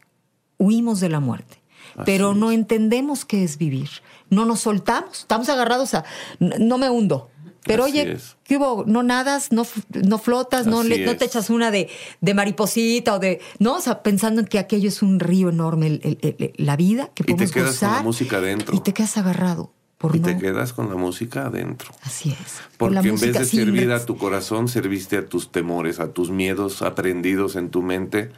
huimos 0.59 0.99
de 0.99 1.09
la 1.09 1.21
muerte. 1.21 1.63
pero 2.05 2.35
no 2.35 2.51
entendemos 2.51 3.25
qué 3.25 3.45
es 3.45 3.59
vivir. 3.59 3.91
No 4.29 4.45
nos 4.45 4.59
soltamos. 4.59 5.21
Estamos 5.21 5.49
agarrados 5.51 5.95
a. 5.95 6.05
No 6.41 6.79
me 6.79 6.91
hundo. 6.91 7.30
Pero 7.65 7.85
Así 7.85 7.93
oye, 8.01 8.13
es. 8.13 8.37
¿qué 8.45 8.57
hubo? 8.57 8.85
No 8.87 9.03
nadas, 9.03 9.53
no, 9.53 9.67
no 9.93 10.19
flotas, 10.19 10.67
no, 10.67 10.83
le- 10.83 11.05
no 11.05 11.17
te 11.17 11.27
echas 11.27 11.51
una 11.51 11.71
de, 11.71 11.89
de 12.21 12.35
mariposita 12.35 13.15
o 13.15 13.19
de. 13.19 13.41
No, 13.59 13.77
o 13.77 13.81
sea, 13.81 14.03
pensando 14.03 14.41
en 14.41 14.47
que 14.47 14.59
aquello 14.59 14.89
es 14.89 15.03
un 15.03 15.21
río 15.21 15.51
enorme, 15.51 15.87
el- 15.89 16.01
el- 16.03 16.37
el- 16.39 16.53
la 16.57 16.77
vida 16.77 17.11
que 17.15 17.23
Y 17.23 17.27
te 17.27 17.33
podemos 17.35 17.53
quedas 17.53 17.79
con 17.79 17.93
la 17.93 18.03
música 18.03 18.37
adentro. 18.39 18.75
Y 18.75 18.81
te 18.81 18.93
quedas 18.95 19.17
agarrado. 19.19 19.73
Por 19.99 20.17
Y 20.17 20.21
no. 20.21 20.29
te 20.29 20.39
quedas 20.39 20.73
con 20.73 20.89
la 20.89 20.97
música 20.97 21.45
adentro. 21.47 21.91
Así 22.03 22.31
es. 22.31 22.39
Por 22.79 22.95
Porque 22.95 23.09
en 23.11 23.21
vez 23.21 23.35
de 23.35 23.45
servir 23.45 23.93
a 23.93 24.07
tu 24.07 24.17
corazón, 24.17 24.69
serviste 24.69 25.19
a 25.19 25.27
tus 25.29 25.53
temores, 25.53 26.01
a 26.01 26.13
tus 26.15 26.31
miedos 26.31 26.81
aprendidos 26.81 27.55
en 27.57 27.69
tu 27.69 27.83
mente 27.83 28.31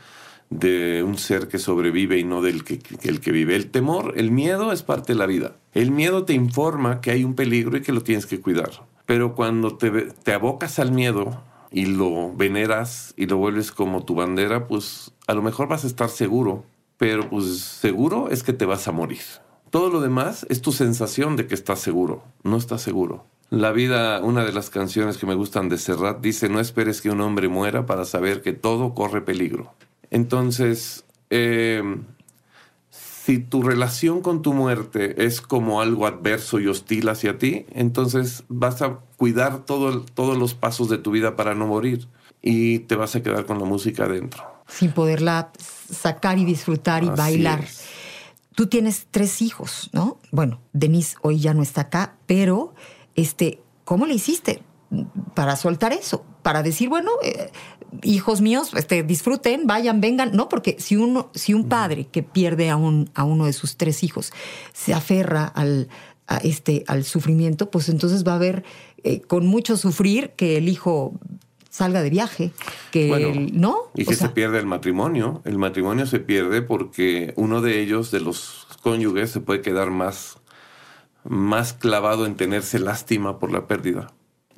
de 0.51 1.05
un 1.05 1.17
ser 1.17 1.47
que 1.47 1.59
sobrevive 1.61 2.19
y 2.19 2.25
no 2.25 2.43
del 2.43 2.65
que- 2.65 2.81
el 3.05 3.21
que 3.21 3.31
vive. 3.31 3.55
El 3.55 3.71
temor, 3.71 4.15
el 4.17 4.33
miedo 4.33 4.73
es 4.73 4.83
parte 4.83 5.13
de 5.13 5.19
la 5.21 5.27
vida. 5.27 5.53
El 5.73 5.93
miedo 5.93 6.25
te 6.25 6.33
informa 6.35 7.01
que 7.01 7.13
hay 7.13 7.23
un 7.23 7.35
peligro 7.35 7.77
y 7.77 7.83
que 7.83 7.93
lo 7.93 8.03
tienes 8.03 8.27
que 8.27 8.41
cuidar. 8.41 8.71
Pero 9.07 9.35
cuando 9.35 9.77
te, 9.77 9.91
te 9.91 10.33
abocas 10.33 10.79
al 10.79 10.93
miedo 10.93 11.43
y 11.71 11.87
lo 11.87 12.33
veneras 12.35 13.15
y 13.17 13.27
lo 13.27 13.38
vuelves 13.38 13.73
como 13.73 14.05
tu 14.05 14.15
bandera, 14.15 14.67
pues 14.67 15.12
a 15.27 15.35
lo 15.35 15.43
mejor 15.43 15.69
vas 15.69 15.85
a 15.85 15.87
estar 15.87 16.09
seguro, 16.09 16.65
pero 16.99 17.29
pues 17.29 17.59
seguro 17.59 18.29
es 18.31 18.43
que 18.43 18.53
te 18.53 18.67
vas 18.67 18.87
a 18.88 18.93
morir. 18.93 19.23
Todo 19.71 19.88
lo 19.88 20.01
demás 20.01 20.47
es 20.51 20.61
tu 20.61 20.71
sensación 20.73 21.37
de 21.37 21.47
que 21.47 21.55
estás 21.55 21.81
seguro, 21.81 22.23
no 22.43 22.59
estás 22.59 22.83
seguro. 22.83 23.25
La 23.49 23.73
vida, 23.73 24.21
una 24.23 24.45
de 24.45 24.53
las 24.53 24.71
canciones 24.71 25.19
que 25.19 25.27
me 25.27 25.35
gustan 25.35 25.69
de 25.69 25.79
Serrat, 25.79 26.21
dice, 26.21 26.49
no 26.49 26.61
esperes 26.61 27.01
que 27.01 27.11
un 27.11 27.21
hombre 27.21 27.49
muera 27.49 27.87
para 27.87 28.05
saber 28.05 28.41
que 28.43 28.53
todo 28.53 28.95
corre 28.95 29.21
peligro. 29.21 29.75
Entonces, 30.11 31.05
eh, 31.31 31.83
si 33.25 33.39
tu 33.39 33.63
relación 33.63 34.21
con 34.21 34.43
tu 34.43 34.53
muerte 34.53 35.25
es 35.25 35.41
como 35.41 35.81
algo 35.81 36.07
adverso 36.07 36.59
y 36.59 36.67
hostil 36.67 37.09
hacia 37.09 37.39
ti, 37.39 37.67
entonces 37.73 38.45
vas 38.49 38.83
a 38.83 38.99
cuidar 39.17 39.65
todo 39.65 40.01
todos 40.03 40.37
los 40.37 40.55
pasos 40.55 40.89
de 40.89 40.99
tu 40.99 41.13
vida 41.13 41.37
para 41.37 41.55
no 41.55 41.67
morir 41.67 42.09
y 42.43 42.81
te 42.81 42.97
vas 42.97 43.15
a 43.15 43.23
quedar 43.23 43.47
con 43.47 43.59
la 43.61 43.65
música 43.65 44.05
adentro. 44.05 44.43
sin 44.67 44.91
poderla 44.93 45.53
sacar 45.91 46.39
y 46.39 46.45
disfrutar 46.45 47.05
y 47.05 47.09
Así 47.09 47.17
bailar. 47.17 47.61
es. 47.65 47.85
Tú 48.57 48.67
tienes 48.67 49.07
tres 49.11 49.41
hijos, 49.41 49.89
¿no? 49.93 50.19
Bueno, 50.31 50.61
Denise 50.73 51.17
hoy 51.23 51.39
ya 51.41 51.55
no 51.55 51.63
está 51.63 51.83
acá, 51.83 52.17
pero 52.27 52.75
este, 53.15 53.61
¿cómo 53.85 54.07
le 54.07 54.15
hiciste 54.15 54.63
para 55.35 55.57
soltar 55.57 55.93
eso? 55.93 56.25
Para 56.43 56.63
decir, 56.63 56.89
bueno, 56.89 57.11
eh, 57.23 57.51
hijos 58.03 58.41
míos, 58.41 58.73
este, 58.75 59.03
disfruten, 59.03 59.67
vayan, 59.67 60.01
vengan. 60.01 60.33
No, 60.35 60.49
porque 60.49 60.77
si 60.79 60.97
uno, 60.97 61.31
si 61.35 61.55
un 61.55 61.69
padre 61.69 62.07
que 62.11 62.23
pierde 62.23 62.71
a, 62.71 62.77
un, 62.77 63.11
a 63.15 63.25
uno 63.25 63.47
de 63.47 63.53
sus 63.53 63.77
tres 63.77 64.03
hijos 64.03 64.33
se 64.73 64.95
aferra 64.95 65.45
al, 65.47 65.89
a 66.27 66.39
este, 66.39 66.85
al 66.87 67.05
sufrimiento, 67.05 67.71
pues 67.71 67.89
entonces 67.89 68.27
va 68.27 68.33
a 68.33 68.37
haber 68.37 68.65
eh, 69.05 69.21
con 69.21 69.47
mucho 69.47 69.77
sufrir 69.77 70.31
que 70.37 70.57
el 70.57 70.69
hijo 70.69 71.13
salga 71.69 72.03
de 72.03 72.11
viaje, 72.11 72.53
que 72.91 73.09
Bueno, 73.09 73.29
el- 73.29 73.59
no 73.59 73.77
Y 73.95 74.03
O 74.03 74.07
que 74.07 74.15
sea, 74.17 74.29
se 74.29 74.35
pierde 74.35 74.59
el 74.59 74.67
matrimonio. 74.67 75.41
El 75.45 75.59
matrimonio 75.59 76.07
se 76.07 76.21
pierde 76.21 76.61
porque 76.63 77.33
uno 77.37 77.61
de 77.63 77.81
ellos, 77.81 78.11
de 78.11 78.21
los 78.21 78.67
cónyuges, 78.83 79.31
se 79.31 79.41
puede 79.41 79.61
quedar 79.63 79.91
más, 79.91 80.37
más 81.25 81.73
clavado 81.73 82.27
en 82.27 82.35
tenerse 82.37 82.79
lástima 82.79 83.39
por 83.39 83.51
la 83.53 83.67
pérdida. 83.67 84.13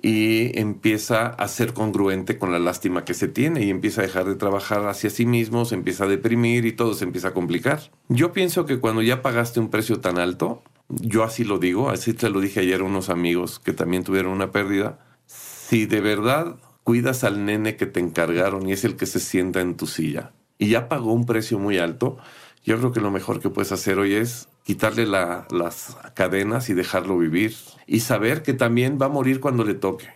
Y 0.06 0.58
empieza 0.60 1.28
a 1.28 1.48
ser 1.48 1.72
congruente 1.72 2.36
con 2.36 2.52
la 2.52 2.58
lástima 2.58 3.06
que 3.06 3.14
se 3.14 3.26
tiene 3.26 3.64
y 3.64 3.70
empieza 3.70 4.02
a 4.02 4.04
dejar 4.04 4.26
de 4.26 4.34
trabajar 4.34 4.86
hacia 4.86 5.08
sí 5.08 5.24
mismo, 5.24 5.64
se 5.64 5.76
empieza 5.76 6.04
a 6.04 6.08
deprimir 6.08 6.66
y 6.66 6.72
todo 6.72 6.92
se 6.92 7.04
empieza 7.04 7.28
a 7.28 7.32
complicar. 7.32 7.80
Yo 8.10 8.34
pienso 8.34 8.66
que 8.66 8.80
cuando 8.80 9.00
ya 9.00 9.22
pagaste 9.22 9.60
un 9.60 9.70
precio 9.70 10.00
tan 10.00 10.18
alto, 10.18 10.62
yo 10.90 11.24
así 11.24 11.42
lo 11.42 11.58
digo, 11.58 11.88
así 11.88 12.12
te 12.12 12.28
lo 12.28 12.40
dije 12.40 12.60
ayer 12.60 12.82
a 12.82 12.84
unos 12.84 13.08
amigos 13.08 13.60
que 13.60 13.72
también 13.72 14.04
tuvieron 14.04 14.32
una 14.32 14.52
pérdida, 14.52 14.98
si 15.26 15.86
de 15.86 16.02
verdad 16.02 16.56
cuidas 16.82 17.24
al 17.24 17.46
nene 17.46 17.76
que 17.76 17.86
te 17.86 18.00
encargaron 18.00 18.68
y 18.68 18.72
es 18.72 18.84
el 18.84 18.96
que 18.96 19.06
se 19.06 19.20
sienta 19.20 19.62
en 19.62 19.74
tu 19.74 19.86
silla 19.86 20.32
y 20.58 20.68
ya 20.68 20.88
pagó 20.88 21.12
un 21.12 21.26
precio 21.26 21.58
muy 21.58 21.78
alto, 21.78 22.18
yo 22.64 22.79
creo 22.79 22.92
que 22.92 23.00
lo 23.00 23.11
mejor 23.11 23.40
que 23.40 23.50
puedes 23.50 23.72
hacer 23.72 23.98
hoy 23.98 24.14
es 24.14 24.48
quitarle 24.64 25.07
la- 25.07 25.46
las 25.50 25.96
cadenas 26.14 26.70
y 26.70 26.74
dejarlo 26.74 27.18
vivir 27.18 27.55
y 27.87 28.00
saber 28.00 28.42
que 28.42 28.55
también 28.55 28.98
va 29.00 29.07
a 29.07 29.11
morir 29.11 29.40
cuando 29.40 29.64
le 29.64 29.74
toque. 29.74 30.09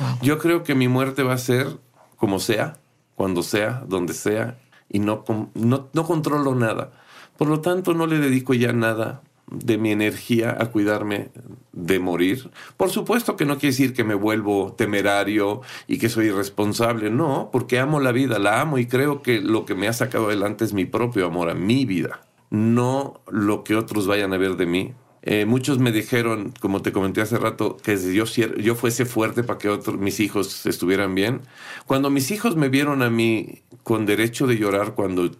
wow. 0.00 0.18
Yo 0.22 0.38
creo 0.38 0.64
que 0.64 0.74
mi 0.74 0.88
muerte 0.88 1.22
va 1.22 1.34
a 1.34 1.38
ser 1.38 1.78
como 2.16 2.40
sea, 2.40 2.78
cuando 3.14 3.42
sea, 3.42 3.84
donde 3.86 4.12
sea, 4.12 4.58
y 4.88 4.98
no, 4.98 5.24
no, 5.54 5.88
no 5.92 6.04
controlo 6.04 6.54
nada. 6.54 6.92
Por 7.36 7.48
lo 7.48 7.60
tanto, 7.60 7.94
no 7.94 8.06
le 8.06 8.18
dedico 8.18 8.54
ya 8.54 8.72
nada 8.72 9.22
de 9.50 9.78
mi 9.78 9.90
energía 9.90 10.56
a 10.58 10.66
cuidarme 10.66 11.30
de 11.72 11.98
morir. 11.98 12.50
Por 12.76 12.90
supuesto 12.90 13.36
que 13.36 13.44
no 13.44 13.58
quiere 13.58 13.72
decir 13.72 13.94
que 13.94 14.04
me 14.04 14.14
vuelvo 14.14 14.74
temerario 14.76 15.62
y 15.86 15.98
que 15.98 16.08
soy 16.08 16.26
irresponsable, 16.26 17.10
no, 17.10 17.50
porque 17.52 17.78
amo 17.78 18.00
la 18.00 18.12
vida, 18.12 18.38
la 18.38 18.60
amo 18.60 18.78
y 18.78 18.86
creo 18.86 19.22
que 19.22 19.40
lo 19.40 19.64
que 19.64 19.74
me 19.74 19.88
ha 19.88 19.92
sacado 19.92 20.26
adelante 20.26 20.64
es 20.64 20.72
mi 20.72 20.84
propio 20.84 21.26
amor 21.26 21.50
a 21.50 21.54
mi 21.54 21.84
vida, 21.84 22.26
no 22.50 23.20
lo 23.30 23.64
que 23.64 23.76
otros 23.76 24.06
vayan 24.06 24.32
a 24.32 24.38
ver 24.38 24.56
de 24.56 24.66
mí. 24.66 24.92
Eh, 25.22 25.44
muchos 25.46 25.78
me 25.78 25.92
dijeron, 25.92 26.54
como 26.60 26.80
te 26.80 26.92
comenté 26.92 27.20
hace 27.20 27.38
rato, 27.38 27.76
que 27.76 27.96
yo, 28.14 28.24
yo 28.24 28.74
fuese 28.74 29.04
fuerte 29.04 29.42
para 29.42 29.58
que 29.58 29.68
otros, 29.68 29.98
mis 29.98 30.20
hijos 30.20 30.64
estuvieran 30.64 31.14
bien. 31.14 31.42
Cuando 31.86 32.08
mis 32.08 32.30
hijos 32.30 32.56
me 32.56 32.68
vieron 32.68 33.02
a 33.02 33.10
mí 33.10 33.62
con 33.82 34.06
derecho 34.06 34.46
de 34.46 34.56
llorar 34.56 34.94
cuando 34.94 35.30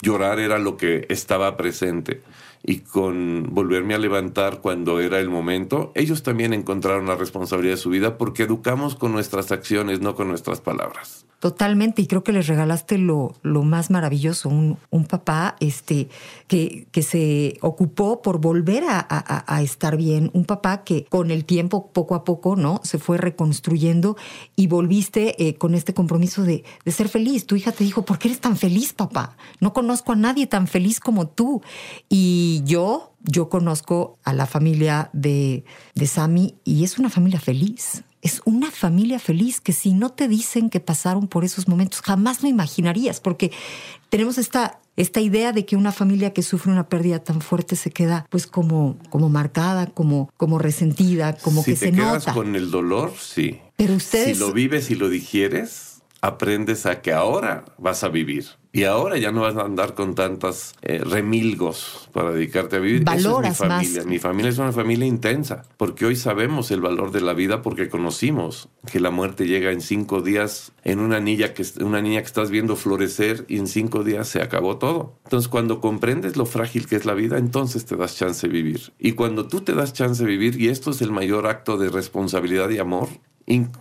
llorar 0.00 0.38
era 0.38 0.58
lo 0.58 0.76
que 0.76 1.06
estaba 1.08 1.56
presente 1.56 2.22
y 2.66 2.78
con 2.78 3.50
volverme 3.50 3.94
a 3.94 3.98
levantar 3.98 4.62
cuando 4.62 4.98
era 4.98 5.20
el 5.20 5.28
momento, 5.28 5.92
ellos 5.94 6.22
también 6.22 6.54
encontraron 6.54 7.06
la 7.06 7.14
responsabilidad 7.14 7.74
de 7.74 7.80
su 7.80 7.90
vida 7.90 8.16
porque 8.16 8.44
educamos 8.44 8.96
con 8.96 9.12
nuestras 9.12 9.52
acciones, 9.52 10.00
no 10.00 10.14
con 10.14 10.28
nuestras 10.28 10.62
palabras. 10.62 11.26
Totalmente, 11.44 12.00
y 12.00 12.06
creo 12.06 12.24
que 12.24 12.32
les 12.32 12.46
regalaste 12.46 12.96
lo, 12.96 13.34
lo 13.42 13.64
más 13.64 13.90
maravilloso, 13.90 14.48
un, 14.48 14.78
un 14.88 15.04
papá 15.04 15.56
este, 15.60 16.08
que, 16.46 16.86
que, 16.90 17.02
se 17.02 17.58
ocupó 17.60 18.22
por 18.22 18.40
volver 18.40 18.82
a, 18.88 19.60
estar 19.60 19.98
bien, 19.98 20.30
un 20.32 20.46
papá 20.46 20.84
que 20.84 21.04
con 21.04 21.30
el 21.30 21.44
tiempo, 21.44 21.92
poco 21.92 22.14
a 22.14 22.24
poco, 22.24 22.56
¿no? 22.56 22.80
Se 22.82 22.98
fue 22.98 23.18
reconstruyendo 23.18 24.16
y 24.56 24.68
volviste 24.68 25.46
eh, 25.46 25.56
con 25.56 25.74
este 25.74 25.92
compromiso 25.92 26.44
de, 26.44 26.64
de, 26.82 26.92
ser 26.92 27.10
feliz. 27.10 27.44
Tu 27.44 27.56
hija 27.56 27.72
te 27.72 27.84
dijo, 27.84 28.06
¿por 28.06 28.18
qué 28.18 28.28
eres 28.28 28.40
tan 28.40 28.56
feliz, 28.56 28.94
papá? 28.94 29.36
No 29.60 29.74
conozco 29.74 30.12
a 30.12 30.16
nadie 30.16 30.46
tan 30.46 30.66
feliz 30.66 30.98
como 30.98 31.28
tú. 31.28 31.60
Y 32.08 32.62
yo, 32.64 33.12
yo 33.20 33.50
conozco 33.50 34.18
a 34.24 34.32
la 34.32 34.46
familia 34.46 35.10
de, 35.12 35.66
de 35.94 36.06
Sami 36.06 36.54
y 36.64 36.84
es 36.84 36.98
una 36.98 37.10
familia 37.10 37.38
feliz 37.38 38.02
es 38.24 38.40
una 38.46 38.70
familia 38.70 39.18
feliz 39.18 39.60
que 39.60 39.74
si 39.74 39.92
no 39.92 40.08
te 40.08 40.28
dicen 40.28 40.70
que 40.70 40.80
pasaron 40.80 41.28
por 41.28 41.44
esos 41.44 41.68
momentos, 41.68 42.00
jamás 42.00 42.42
lo 42.42 42.48
imaginarías, 42.48 43.20
porque 43.20 43.52
tenemos 44.08 44.38
esta, 44.38 44.80
esta 44.96 45.20
idea 45.20 45.52
de 45.52 45.66
que 45.66 45.76
una 45.76 45.92
familia 45.92 46.32
que 46.32 46.42
sufre 46.42 46.72
una 46.72 46.88
pérdida 46.88 47.18
tan 47.22 47.42
fuerte 47.42 47.76
se 47.76 47.90
queda 47.90 48.26
pues 48.30 48.46
como, 48.46 48.96
como 49.10 49.28
marcada, 49.28 49.86
como, 49.88 50.32
como 50.38 50.58
resentida, 50.58 51.36
como 51.36 51.62
si 51.62 51.72
que 51.72 51.78
te 51.78 51.86
se 51.86 51.92
quedas 51.92 52.26
nota. 52.26 52.32
con 52.32 52.56
el 52.56 52.70
dolor, 52.70 53.12
sí. 53.20 53.60
Pero 53.76 53.92
ustedes... 53.92 54.38
Si 54.38 54.42
lo 54.42 54.54
vives 54.54 54.90
y 54.90 54.94
lo 54.94 55.10
digieres, 55.10 56.00
aprendes 56.22 56.86
a 56.86 57.02
que 57.02 57.12
ahora 57.12 57.66
vas 57.76 58.04
a 58.04 58.08
vivir. 58.08 58.46
Y 58.74 58.82
ahora 58.82 59.16
ya 59.18 59.30
no 59.30 59.42
vas 59.42 59.56
a 59.56 59.60
andar 59.60 59.94
con 59.94 60.16
tantas 60.16 60.74
eh, 60.82 60.98
remilgos 60.98 62.08
para 62.12 62.32
dedicarte 62.32 62.74
a 62.74 62.80
vivir. 62.80 63.04
Valoras 63.04 63.52
es 63.52 63.60
mi 63.60 63.68
familia. 63.68 64.00
más. 64.00 64.06
Mi 64.06 64.18
familia 64.18 64.50
es 64.50 64.58
una 64.58 64.72
familia 64.72 65.06
intensa, 65.06 65.62
porque 65.76 66.06
hoy 66.06 66.16
sabemos 66.16 66.72
el 66.72 66.80
valor 66.80 67.12
de 67.12 67.20
la 67.20 67.34
vida 67.34 67.62
porque 67.62 67.88
conocimos 67.88 68.68
que 68.90 68.98
la 68.98 69.12
muerte 69.12 69.46
llega 69.46 69.70
en 69.70 69.80
cinco 69.80 70.22
días 70.22 70.72
en 70.82 70.98
una 70.98 71.20
niña 71.20 71.54
que, 71.54 71.64
una 71.84 72.02
niña 72.02 72.20
que 72.22 72.26
estás 72.26 72.50
viendo 72.50 72.74
florecer 72.74 73.44
y 73.46 73.58
en 73.58 73.68
cinco 73.68 74.02
días 74.02 74.26
se 74.26 74.42
acabó 74.42 74.76
todo. 74.76 75.20
Entonces 75.22 75.46
cuando 75.46 75.80
comprendes 75.80 76.36
lo 76.36 76.44
frágil 76.44 76.88
que 76.88 76.96
es 76.96 77.04
la 77.04 77.14
vida, 77.14 77.38
entonces 77.38 77.84
te 77.84 77.94
das 77.94 78.16
chance 78.16 78.44
de 78.44 78.52
vivir. 78.52 78.92
Y 78.98 79.12
cuando 79.12 79.46
tú 79.46 79.60
te 79.60 79.74
das 79.74 79.92
chance 79.92 80.24
de 80.24 80.28
vivir, 80.28 80.60
y 80.60 80.66
esto 80.66 80.90
es 80.90 81.00
el 81.00 81.12
mayor 81.12 81.46
acto 81.46 81.78
de 81.78 81.90
responsabilidad 81.90 82.70
y 82.70 82.78
amor, 82.78 83.08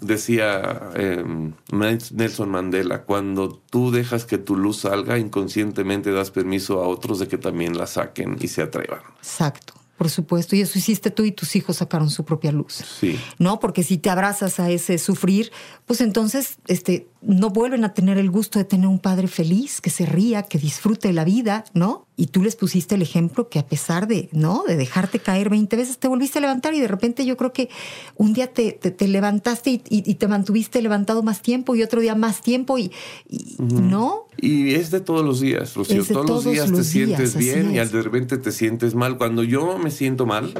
decía 0.01 0.91
eh, 0.95 1.23
Nelson 1.71 2.49
Mandela, 2.49 3.03
cuando 3.03 3.61
tú 3.69 3.91
dejas 3.91 4.25
que 4.25 4.37
tu 4.37 4.55
luz 4.55 4.81
salga, 4.81 5.17
inconscientemente 5.17 6.11
das 6.11 6.31
permiso 6.31 6.83
a 6.83 6.87
otros 6.87 7.19
de 7.19 7.27
que 7.27 7.37
también 7.37 7.77
la 7.77 7.87
saquen 7.87 8.37
y 8.39 8.47
se 8.47 8.61
atrevan. 8.61 9.01
Exacto. 9.19 9.73
Por 9.97 10.09
supuesto, 10.09 10.55
y 10.55 10.61
eso 10.61 10.79
hiciste 10.79 11.11
tú 11.11 11.23
y 11.23 11.31
tus 11.31 11.55
hijos 11.55 11.77
sacaron 11.77 12.09
su 12.09 12.25
propia 12.25 12.51
luz. 12.51 12.83
Sí. 12.99 13.19
¿No? 13.37 13.59
Porque 13.59 13.83
si 13.83 13.97
te 13.97 14.09
abrazas 14.09 14.59
a 14.59 14.71
ese 14.71 14.97
sufrir, 14.97 15.51
pues 15.85 16.01
entonces 16.01 16.57
este, 16.67 17.07
no 17.21 17.49
vuelven 17.49 17.83
a 17.85 17.93
tener 17.93 18.17
el 18.17 18.29
gusto 18.29 18.59
de 18.59 18.65
tener 18.65 18.87
un 18.87 18.99
padre 18.99 19.27
feliz, 19.27 19.81
que 19.81 19.89
se 19.89 20.05
ría, 20.05 20.43
que 20.43 20.57
disfrute 20.57 21.13
la 21.13 21.23
vida, 21.23 21.63
¿no? 21.73 22.07
Y 22.15 22.27
tú 22.27 22.43
les 22.43 22.55
pusiste 22.55 22.95
el 22.95 23.01
ejemplo 23.01 23.49
que 23.49 23.59
a 23.59 23.67
pesar 23.67 24.07
de, 24.07 24.29
¿no? 24.33 24.63
De 24.67 24.75
dejarte 24.75 25.19
caer 25.19 25.49
20 25.49 25.75
veces, 25.75 25.97
te 25.97 26.07
volviste 26.07 26.39
a 26.39 26.41
levantar 26.41 26.73
y 26.73 26.79
de 26.79 26.87
repente 26.87 27.25
yo 27.25 27.37
creo 27.37 27.53
que 27.53 27.69
un 28.15 28.33
día 28.33 28.51
te, 28.51 28.71
te, 28.73 28.91
te 28.91 29.07
levantaste 29.07 29.71
y, 29.71 29.81
y, 29.89 30.09
y, 30.09 30.15
te 30.15 30.27
mantuviste 30.27 30.81
levantado 30.81 31.23
más 31.23 31.41
tiempo 31.41 31.75
y 31.75 31.83
otro 31.83 32.01
día 32.01 32.15
más 32.15 32.41
tiempo 32.41 32.77
y, 32.77 32.91
y 33.29 33.55
uh 33.59 33.63
-huh. 33.63 33.81
¿no? 33.81 34.27
Y 34.37 34.73
es 34.73 34.91
de 34.91 34.99
todos 34.99 35.23
los 35.23 35.39
días, 35.39 35.75
Rocío. 35.75 36.03
Todos, 36.03 36.25
todos, 36.25 36.45
los 36.45 36.53
días 36.53 36.69
los 36.69 36.87
te 36.91 36.99
días, 36.99 37.07
sientes 37.07 37.35
bien 37.35 37.73
y 37.73 37.79
al 37.79 37.91
de 37.91 38.01
repente 38.01 38.37
te 38.37 38.51
sientes 38.51 38.95
mal. 38.95 39.17
Cuando 39.17 39.43
yo 39.43 39.77
me 39.83 39.91
siento 39.91 40.25
mal, 40.25 40.53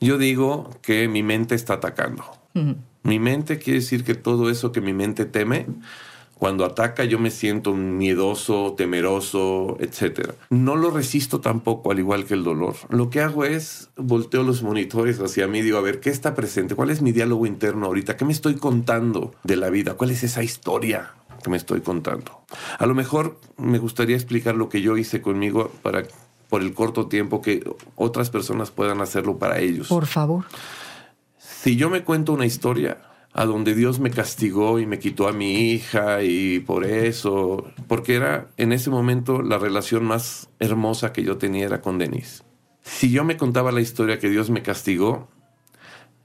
yo 0.00 0.18
digo 0.18 0.70
que 0.82 1.08
mi 1.08 1.22
mente 1.22 1.54
está 1.54 1.74
atacando. 1.74 2.24
Uh 2.54 2.60
-huh. 2.60 2.76
Mi 3.04 3.18
mente 3.18 3.58
quiere 3.58 3.80
decir 3.80 4.04
que 4.04 4.14
todo 4.14 4.48
eso 4.50 4.72
que 4.72 4.80
mi 4.80 4.92
mente 4.92 5.24
teme, 5.24 5.66
cuando 6.42 6.64
ataca 6.64 7.04
yo 7.04 7.20
me 7.20 7.30
siento 7.30 7.72
miedoso, 7.72 8.74
temeroso, 8.76 9.76
etc. 9.78 10.32
No 10.50 10.74
lo 10.74 10.90
resisto 10.90 11.40
tampoco, 11.40 11.92
al 11.92 12.00
igual 12.00 12.24
que 12.24 12.34
el 12.34 12.42
dolor. 12.42 12.74
Lo 12.90 13.10
que 13.10 13.20
hago 13.20 13.44
es 13.44 13.90
volteo 13.96 14.42
los 14.42 14.62
monitores 14.64 15.20
hacia 15.20 15.46
mí 15.46 15.62
digo, 15.62 15.78
a 15.78 15.82
ver, 15.82 16.00
¿qué 16.00 16.10
está 16.10 16.34
presente? 16.34 16.74
¿Cuál 16.74 16.90
es 16.90 17.00
mi 17.00 17.12
diálogo 17.12 17.46
interno 17.46 17.86
ahorita? 17.86 18.16
¿Qué 18.16 18.24
me 18.24 18.32
estoy 18.32 18.56
contando 18.56 19.32
de 19.44 19.54
la 19.54 19.70
vida? 19.70 19.94
¿Cuál 19.94 20.10
es 20.10 20.24
esa 20.24 20.42
historia 20.42 21.14
que 21.44 21.50
me 21.50 21.56
estoy 21.56 21.80
contando? 21.80 22.42
A 22.76 22.86
lo 22.86 22.94
mejor 22.96 23.38
me 23.56 23.78
gustaría 23.78 24.16
explicar 24.16 24.56
lo 24.56 24.68
que 24.68 24.80
yo 24.80 24.96
hice 24.96 25.22
conmigo 25.22 25.70
para 25.82 26.02
por 26.52 26.60
el 26.60 26.74
corto 26.74 27.06
tiempo 27.06 27.40
que 27.40 27.64
otras 27.96 28.28
personas 28.28 28.70
puedan 28.70 29.00
hacerlo 29.00 29.38
para 29.38 29.60
ellos. 29.60 29.88
Por 29.88 30.04
favor. 30.04 30.44
Si 31.38 31.76
yo 31.76 31.88
me 31.88 32.04
cuento 32.04 32.34
una 32.34 32.44
historia, 32.44 32.98
a 33.32 33.46
donde 33.46 33.74
Dios 33.74 34.00
me 34.00 34.10
castigó 34.10 34.78
y 34.78 34.84
me 34.84 34.98
quitó 34.98 35.28
a 35.28 35.32
mi 35.32 35.70
hija 35.70 36.22
y 36.22 36.60
por 36.60 36.84
eso, 36.84 37.72
porque 37.88 38.16
era 38.16 38.50
en 38.58 38.74
ese 38.74 38.90
momento 38.90 39.40
la 39.40 39.56
relación 39.56 40.04
más 40.04 40.50
hermosa 40.58 41.14
que 41.14 41.22
yo 41.22 41.38
tenía 41.38 41.64
era 41.64 41.80
con 41.80 41.96
Denise. 41.96 42.42
Si 42.82 43.10
yo 43.10 43.24
me 43.24 43.38
contaba 43.38 43.72
la 43.72 43.80
historia 43.80 44.18
que 44.18 44.28
Dios 44.28 44.50
me 44.50 44.60
castigó, 44.60 45.30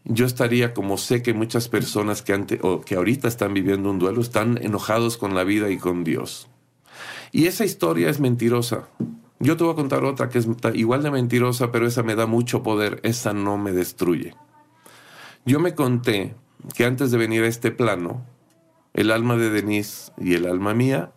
yo 0.03 0.25
estaría 0.25 0.73
como 0.73 0.97
sé 0.97 1.21
que 1.21 1.33
muchas 1.33 1.69
personas 1.69 2.21
que, 2.21 2.33
ante, 2.33 2.59
o 2.63 2.81
que 2.81 2.95
ahorita 2.95 3.29
están 3.29 3.53
viviendo 3.53 3.89
un 3.89 3.97
duelo 3.97 4.19
están 4.19 4.59
enojados 4.61 5.15
con 5.15 5.35
la 5.35 5.45
vida 5.45 5.69
y 5.69 5.77
con 5.77 6.03
Dios. 6.03 6.49
Y 7.31 7.45
esa 7.45 7.63
historia 7.63 8.09
es 8.09 8.19
mentirosa. 8.19 8.89
Yo 9.39 9.55
te 9.55 9.63
voy 9.63 9.73
a 9.73 9.75
contar 9.75 10.03
otra 10.03 10.29
que 10.29 10.39
es 10.39 10.47
igual 10.73 11.03
de 11.03 11.11
mentirosa, 11.11 11.71
pero 11.71 11.85
esa 11.85 12.01
me 12.01 12.15
da 12.15 12.25
mucho 12.25 12.63
poder, 12.63 12.99
esa 13.03 13.33
no 13.33 13.57
me 13.57 13.71
destruye. 13.71 14.33
Yo 15.45 15.59
me 15.59 15.75
conté 15.75 16.35
que 16.75 16.85
antes 16.85 17.11
de 17.11 17.17
venir 17.17 17.43
a 17.43 17.47
este 17.47 17.71
plano, 17.71 18.25
el 18.93 19.11
alma 19.11 19.37
de 19.37 19.51
Denise 19.51 20.11
y 20.17 20.33
el 20.33 20.47
alma 20.47 20.73
mía 20.73 21.11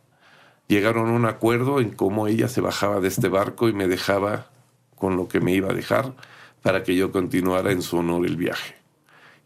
llegaron 0.68 1.08
a 1.08 1.12
un 1.12 1.24
acuerdo 1.24 1.80
en 1.80 1.90
cómo 1.90 2.26
ella 2.26 2.48
se 2.48 2.60
bajaba 2.60 3.00
de 3.00 3.08
este 3.08 3.28
barco 3.28 3.68
y 3.68 3.72
me 3.72 3.88
dejaba 3.88 4.50
con 4.96 5.16
lo 5.16 5.26
que 5.26 5.40
me 5.40 5.52
iba 5.52 5.70
a 5.70 5.74
dejar 5.74 6.14
para 6.62 6.82
que 6.82 6.94
yo 6.94 7.10
continuara 7.10 7.72
en 7.72 7.80
su 7.80 7.96
honor 7.96 8.26
el 8.26 8.36
viaje. 8.36 8.74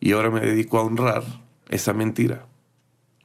Y 0.01 0.13
ahora 0.13 0.31
me 0.31 0.41
dedico 0.41 0.79
a 0.79 0.83
honrar 0.83 1.23
esa 1.69 1.93
mentira. 1.93 2.47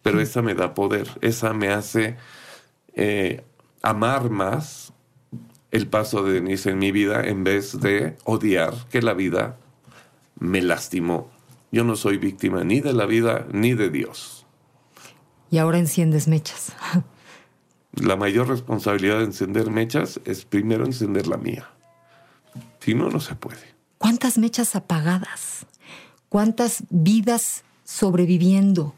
Pero 0.03 0.21
esa 0.21 0.41
me 0.41 0.53
da 0.53 0.73
poder, 0.75 1.09
esa 1.21 1.53
me 1.53 1.69
hace 1.69 2.15
eh, 2.93 3.43
amar 3.81 4.29
más 4.29 4.93
el 5.71 5.87
paso 5.87 6.23
de 6.23 6.33
Denise 6.33 6.71
en 6.71 6.79
mi 6.79 6.91
vida 6.91 7.21
en 7.21 7.43
vez 7.43 7.79
de 7.79 8.17
odiar 8.23 8.73
que 8.89 9.01
la 9.01 9.13
vida 9.13 9.57
me 10.39 10.61
lastimó 10.61 11.29
yo 11.71 11.83
no 11.83 11.95
soy 11.95 12.17
víctima 12.17 12.63
ni 12.63 12.81
de 12.81 12.93
la 12.93 13.05
vida 13.05 13.45
ni 13.51 13.73
de 13.73 13.89
Dios. 13.89 14.45
Y 15.51 15.57
ahora 15.57 15.77
enciendes 15.77 16.27
mechas. 16.27 16.73
La 17.93 18.15
mayor 18.15 18.47
responsabilidad 18.47 19.19
de 19.19 19.25
encender 19.25 19.69
mechas 19.71 20.19
es 20.25 20.45
primero 20.45 20.85
encender 20.85 21.25
la 21.25 21.37
mía. 21.37 21.69
Si 22.79 22.93
no, 22.93 23.09
no 23.09 23.19
se 23.19 23.35
puede. 23.35 23.75
¿Cuántas 23.97 24.37
mechas 24.37 24.75
apagadas? 24.75 25.65
¿Cuántas 26.29 26.83
vidas 26.91 27.63
sobreviviendo 27.83 28.93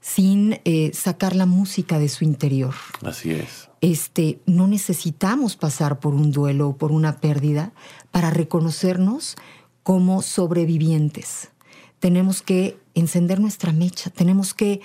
sin 0.00 0.60
eh, 0.64 0.92
sacar 0.92 1.34
la 1.34 1.46
música 1.46 1.98
de 1.98 2.10
su 2.10 2.24
interior? 2.24 2.74
Así 3.02 3.32
es. 3.32 3.67
Este, 3.80 4.40
no 4.46 4.66
necesitamos 4.66 5.56
pasar 5.56 6.00
por 6.00 6.14
un 6.14 6.32
duelo 6.32 6.70
o 6.70 6.76
por 6.76 6.92
una 6.92 7.20
pérdida 7.20 7.72
para 8.10 8.30
reconocernos 8.30 9.36
como 9.82 10.22
sobrevivientes 10.22 11.50
tenemos 11.98 12.42
que 12.42 12.78
encender 12.94 13.40
nuestra 13.40 13.72
mecha, 13.72 14.10
tenemos 14.10 14.54
que 14.54 14.80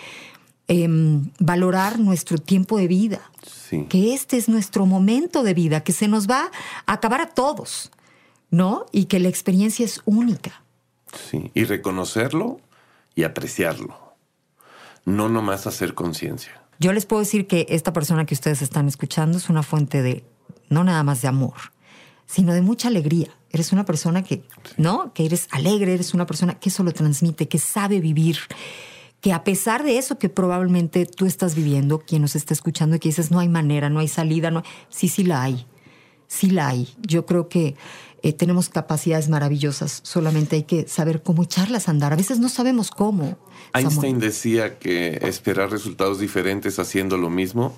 eh, 0.67 0.87
valorar 1.39 1.99
nuestro 1.99 2.37
tiempo 2.37 2.77
de 2.77 2.87
vida, 2.87 3.31
sí. 3.45 3.85
que 3.89 4.13
este 4.13 4.37
es 4.37 4.49
nuestro 4.49 4.85
momento 4.85 5.43
de 5.43 5.53
vida, 5.53 5.83
que 5.83 5.91
se 5.91 6.07
nos 6.07 6.29
va 6.29 6.51
a 6.85 6.93
acabar 6.93 7.21
a 7.21 7.29
todos, 7.29 7.91
¿no? 8.49 8.85
Y 8.91 9.05
que 9.05 9.19
la 9.19 9.29
experiencia 9.29 9.85
es 9.85 10.01
única. 10.05 10.63
Sí, 11.29 11.51
y 11.53 11.65
reconocerlo 11.65 12.59
y 13.15 13.23
apreciarlo, 13.23 13.95
no 15.05 15.29
nomás 15.29 15.67
hacer 15.67 15.93
conciencia. 15.93 16.62
Yo 16.79 16.93
les 16.93 17.05
puedo 17.05 17.21
decir 17.21 17.47
que 17.47 17.65
esta 17.69 17.93
persona 17.93 18.25
que 18.25 18.33
ustedes 18.33 18.61
están 18.61 18.87
escuchando 18.87 19.37
es 19.37 19.49
una 19.49 19.63
fuente 19.63 20.01
de, 20.01 20.23
no 20.69 20.83
nada 20.83 21.03
más 21.03 21.21
de 21.21 21.27
amor, 21.27 21.53
sino 22.25 22.53
de 22.53 22.61
mucha 22.61 22.87
alegría. 22.87 23.29
Eres 23.51 23.71
una 23.71 23.85
persona 23.85 24.23
que, 24.23 24.43
¿no? 24.77 25.13
Que 25.13 25.25
eres 25.25 25.47
alegre, 25.51 25.93
eres 25.93 26.13
una 26.13 26.25
persona 26.25 26.55
que 26.59 26.69
eso 26.69 26.83
lo 26.83 26.91
transmite, 26.91 27.47
que 27.47 27.59
sabe 27.59 27.99
vivir, 27.99 28.37
que 29.21 29.31
a 29.31 29.43
pesar 29.43 29.83
de 29.83 29.97
eso 29.97 30.17
que 30.17 30.29
probablemente 30.29 31.05
tú 31.05 31.25
estás 31.25 31.55
viviendo, 31.55 31.99
quien 31.99 32.23
nos 32.23 32.35
está 32.35 32.53
escuchando 32.53 32.95
y 32.95 32.99
que 32.99 33.09
dices, 33.09 33.31
no 33.31 33.39
hay 33.39 33.47
manera, 33.47 33.89
no 33.89 33.99
hay 33.99 34.07
salida, 34.07 34.51
no 34.51 34.63
sí, 34.89 35.07
sí 35.07 35.23
la 35.23 35.43
hay, 35.43 35.65
sí 36.27 36.49
la 36.49 36.69
hay. 36.69 36.89
Yo 37.01 37.25
creo 37.25 37.47
que 37.47 37.75
eh, 38.23 38.31
tenemos 38.31 38.69
capacidades 38.69 39.27
maravillosas, 39.27 39.99
solamente 40.01 40.55
hay 40.55 40.63
que 40.63 40.87
saber 40.87 41.21
cómo 41.21 41.43
echarlas 41.43 41.89
a 41.89 41.91
andar. 41.91 42.13
A 42.13 42.15
veces 42.15 42.39
no 42.39 42.47
sabemos 42.47 42.89
cómo. 42.89 43.37
Einstein 43.73 44.17
decía 44.17 44.79
que 44.79 45.19
esperar 45.23 45.69
resultados 45.69 46.19
diferentes 46.19 46.79
haciendo 46.79 47.17
lo 47.17 47.29
mismo 47.29 47.75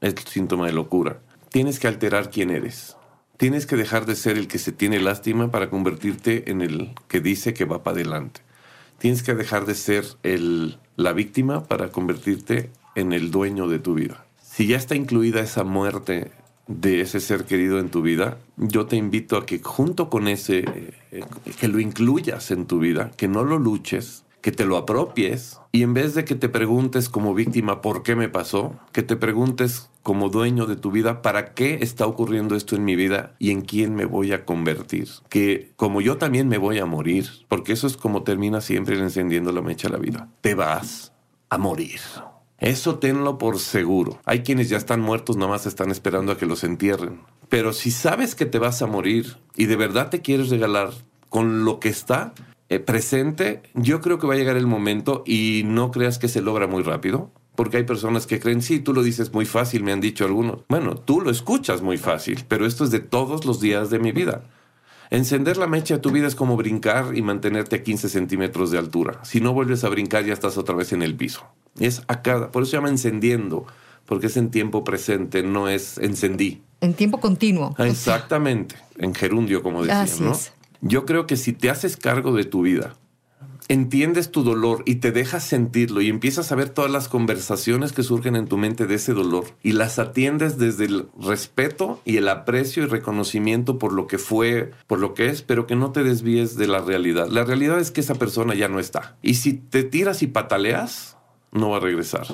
es 0.00 0.14
síntoma 0.30 0.66
de 0.66 0.72
locura. 0.72 1.20
Tienes 1.50 1.80
que 1.80 1.88
alterar 1.88 2.30
quién 2.30 2.50
eres. 2.50 2.96
Tienes 3.38 3.66
que 3.66 3.74
dejar 3.74 4.06
de 4.06 4.14
ser 4.14 4.38
el 4.38 4.46
que 4.46 4.60
se 4.60 4.70
tiene 4.70 5.00
lástima 5.00 5.50
para 5.50 5.68
convertirte 5.68 6.48
en 6.48 6.62
el 6.62 6.94
que 7.08 7.20
dice 7.20 7.52
que 7.52 7.64
va 7.64 7.82
para 7.82 7.96
adelante. 7.96 8.40
Tienes 8.98 9.24
que 9.24 9.34
dejar 9.34 9.66
de 9.66 9.74
ser 9.74 10.04
el, 10.22 10.78
la 10.94 11.12
víctima 11.12 11.64
para 11.64 11.90
convertirte 11.90 12.70
en 12.94 13.12
el 13.12 13.32
dueño 13.32 13.66
de 13.66 13.80
tu 13.80 13.94
vida. 13.94 14.26
Si 14.40 14.68
ya 14.68 14.76
está 14.76 14.94
incluida 14.94 15.40
esa 15.40 15.64
muerte 15.64 16.30
de 16.66 17.00
ese 17.00 17.20
ser 17.20 17.44
querido 17.44 17.78
en 17.78 17.90
tu 17.90 18.02
vida, 18.02 18.38
yo 18.56 18.86
te 18.86 18.96
invito 18.96 19.36
a 19.36 19.46
que 19.46 19.60
junto 19.60 20.08
con 20.08 20.28
ese, 20.28 20.64
eh, 21.10 21.24
que 21.58 21.68
lo 21.68 21.80
incluyas 21.80 22.50
en 22.50 22.66
tu 22.66 22.78
vida, 22.78 23.10
que 23.16 23.28
no 23.28 23.44
lo 23.44 23.58
luches, 23.58 24.24
que 24.42 24.52
te 24.52 24.66
lo 24.66 24.76
apropies 24.76 25.60
y 25.70 25.82
en 25.82 25.94
vez 25.94 26.14
de 26.14 26.24
que 26.24 26.34
te 26.34 26.48
preguntes 26.48 27.08
como 27.08 27.32
víctima 27.32 27.80
por 27.80 28.02
qué 28.02 28.16
me 28.16 28.28
pasó, 28.28 28.74
que 28.92 29.02
te 29.02 29.16
preguntes 29.16 29.88
como 30.02 30.28
dueño 30.28 30.66
de 30.66 30.74
tu 30.74 30.90
vida 30.90 31.22
para 31.22 31.54
qué 31.54 31.78
está 31.80 32.06
ocurriendo 32.06 32.56
esto 32.56 32.74
en 32.74 32.84
mi 32.84 32.96
vida 32.96 33.34
y 33.38 33.52
en 33.52 33.62
quién 33.62 33.94
me 33.94 34.04
voy 34.04 34.32
a 34.32 34.44
convertir. 34.44 35.08
Que 35.28 35.72
como 35.76 36.00
yo 36.00 36.18
también 36.18 36.48
me 36.48 36.58
voy 36.58 36.80
a 36.80 36.86
morir, 36.86 37.28
porque 37.48 37.72
eso 37.72 37.86
es 37.86 37.96
como 37.96 38.24
termina 38.24 38.60
siempre 38.60 38.98
encendiendo 38.98 39.52
la 39.52 39.62
mecha 39.62 39.86
a 39.86 39.92
la 39.92 39.98
vida. 39.98 40.28
Te 40.40 40.54
vas 40.54 41.12
a 41.48 41.56
morir. 41.56 42.00
Eso 42.62 43.00
tenlo 43.00 43.38
por 43.38 43.58
seguro. 43.58 44.20
Hay 44.24 44.44
quienes 44.44 44.68
ya 44.68 44.76
están 44.76 45.00
muertos, 45.00 45.36
nomás 45.36 45.66
están 45.66 45.90
esperando 45.90 46.30
a 46.30 46.38
que 46.38 46.46
los 46.46 46.62
entierren. 46.62 47.20
Pero 47.48 47.72
si 47.72 47.90
sabes 47.90 48.36
que 48.36 48.46
te 48.46 48.60
vas 48.60 48.82
a 48.82 48.86
morir 48.86 49.36
y 49.56 49.66
de 49.66 49.74
verdad 49.74 50.10
te 50.10 50.20
quieres 50.20 50.48
regalar 50.48 50.90
con 51.28 51.64
lo 51.64 51.80
que 51.80 51.88
está, 51.88 52.34
eh, 52.68 52.78
presente, 52.78 53.62
yo 53.74 54.00
creo 54.00 54.20
que 54.20 54.28
va 54.28 54.34
a 54.34 54.36
llegar 54.36 54.56
el 54.56 54.68
momento 54.68 55.24
y 55.26 55.62
no 55.66 55.90
creas 55.90 56.20
que 56.20 56.28
se 56.28 56.40
logra 56.40 56.68
muy 56.68 56.84
rápido. 56.84 57.32
Porque 57.56 57.78
hay 57.78 57.82
personas 57.82 58.28
que 58.28 58.38
creen, 58.38 58.62
sí, 58.62 58.78
tú 58.78 58.94
lo 58.94 59.02
dices 59.02 59.32
muy 59.32 59.44
fácil, 59.44 59.82
me 59.82 59.90
han 59.90 60.00
dicho 60.00 60.24
algunos. 60.24 60.60
Bueno, 60.68 60.94
tú 60.94 61.20
lo 61.20 61.30
escuchas 61.32 61.82
muy 61.82 61.98
fácil, 61.98 62.44
pero 62.46 62.64
esto 62.64 62.84
es 62.84 62.92
de 62.92 63.00
todos 63.00 63.44
los 63.44 63.60
días 63.60 63.90
de 63.90 63.98
mi 63.98 64.12
vida. 64.12 64.44
Encender 65.10 65.56
la 65.56 65.66
mecha 65.66 65.94
de 65.94 66.00
tu 66.00 66.12
vida 66.12 66.28
es 66.28 66.36
como 66.36 66.56
brincar 66.56 67.14
y 67.14 67.22
mantenerte 67.22 67.76
a 67.76 67.82
15 67.82 68.08
centímetros 68.08 68.70
de 68.70 68.78
altura. 68.78 69.18
Si 69.24 69.40
no 69.40 69.52
vuelves 69.52 69.82
a 69.82 69.88
brincar, 69.88 70.24
ya 70.24 70.32
estás 70.32 70.56
otra 70.56 70.76
vez 70.76 70.92
en 70.92 71.02
el 71.02 71.16
piso. 71.16 71.44
Es 71.78 72.02
a 72.08 72.22
cada, 72.22 72.50
por 72.50 72.62
eso 72.62 72.70
se 72.70 72.76
llama 72.76 72.88
encendiendo, 72.88 73.66
porque 74.06 74.26
es 74.26 74.36
en 74.36 74.50
tiempo 74.50 74.84
presente, 74.84 75.42
no 75.42 75.68
es 75.68 75.98
encendí. 75.98 76.62
En 76.80 76.94
tiempo 76.94 77.20
continuo. 77.20 77.74
Exactamente, 77.78 78.76
en 78.98 79.14
gerundio, 79.14 79.62
como 79.62 79.84
decían, 79.84 80.28
¿no? 80.28 80.38
Yo 80.80 81.06
creo 81.06 81.26
que 81.26 81.36
si 81.36 81.52
te 81.52 81.70
haces 81.70 81.96
cargo 81.96 82.32
de 82.32 82.44
tu 82.44 82.62
vida, 82.62 82.96
entiendes 83.68 84.30
tu 84.30 84.42
dolor 84.42 84.82
y 84.84 84.96
te 84.96 85.12
dejas 85.12 85.44
sentirlo 85.44 86.00
y 86.00 86.08
empiezas 86.08 86.52
a 86.52 86.56
ver 86.56 86.68
todas 86.68 86.90
las 86.90 87.08
conversaciones 87.08 87.92
que 87.92 88.02
surgen 88.02 88.36
en 88.36 88.46
tu 88.46 88.56
mente 88.58 88.86
de 88.86 88.96
ese 88.96 89.14
dolor 89.14 89.44
y 89.62 89.72
las 89.72 89.98
atiendes 89.98 90.58
desde 90.58 90.86
el 90.86 91.06
respeto 91.18 92.00
y 92.04 92.16
el 92.16 92.28
aprecio 92.28 92.82
y 92.82 92.86
reconocimiento 92.86 93.78
por 93.78 93.92
lo 93.92 94.06
que 94.06 94.18
fue, 94.18 94.72
por 94.86 94.98
lo 94.98 95.14
que 95.14 95.28
es, 95.28 95.42
pero 95.42 95.66
que 95.66 95.76
no 95.76 95.92
te 95.92 96.02
desvíes 96.02 96.56
de 96.56 96.66
la 96.66 96.80
realidad. 96.80 97.28
La 97.28 97.44
realidad 97.44 97.78
es 97.78 97.90
que 97.90 98.00
esa 98.00 98.16
persona 98.16 98.54
ya 98.54 98.68
no 98.68 98.78
está. 98.78 99.16
Y 99.22 99.34
si 99.34 99.54
te 99.54 99.84
tiras 99.84 100.22
y 100.22 100.26
pataleas, 100.26 101.16
no 101.52 101.70
va 101.70 101.76
a 101.76 101.80
regresar. 101.80 102.26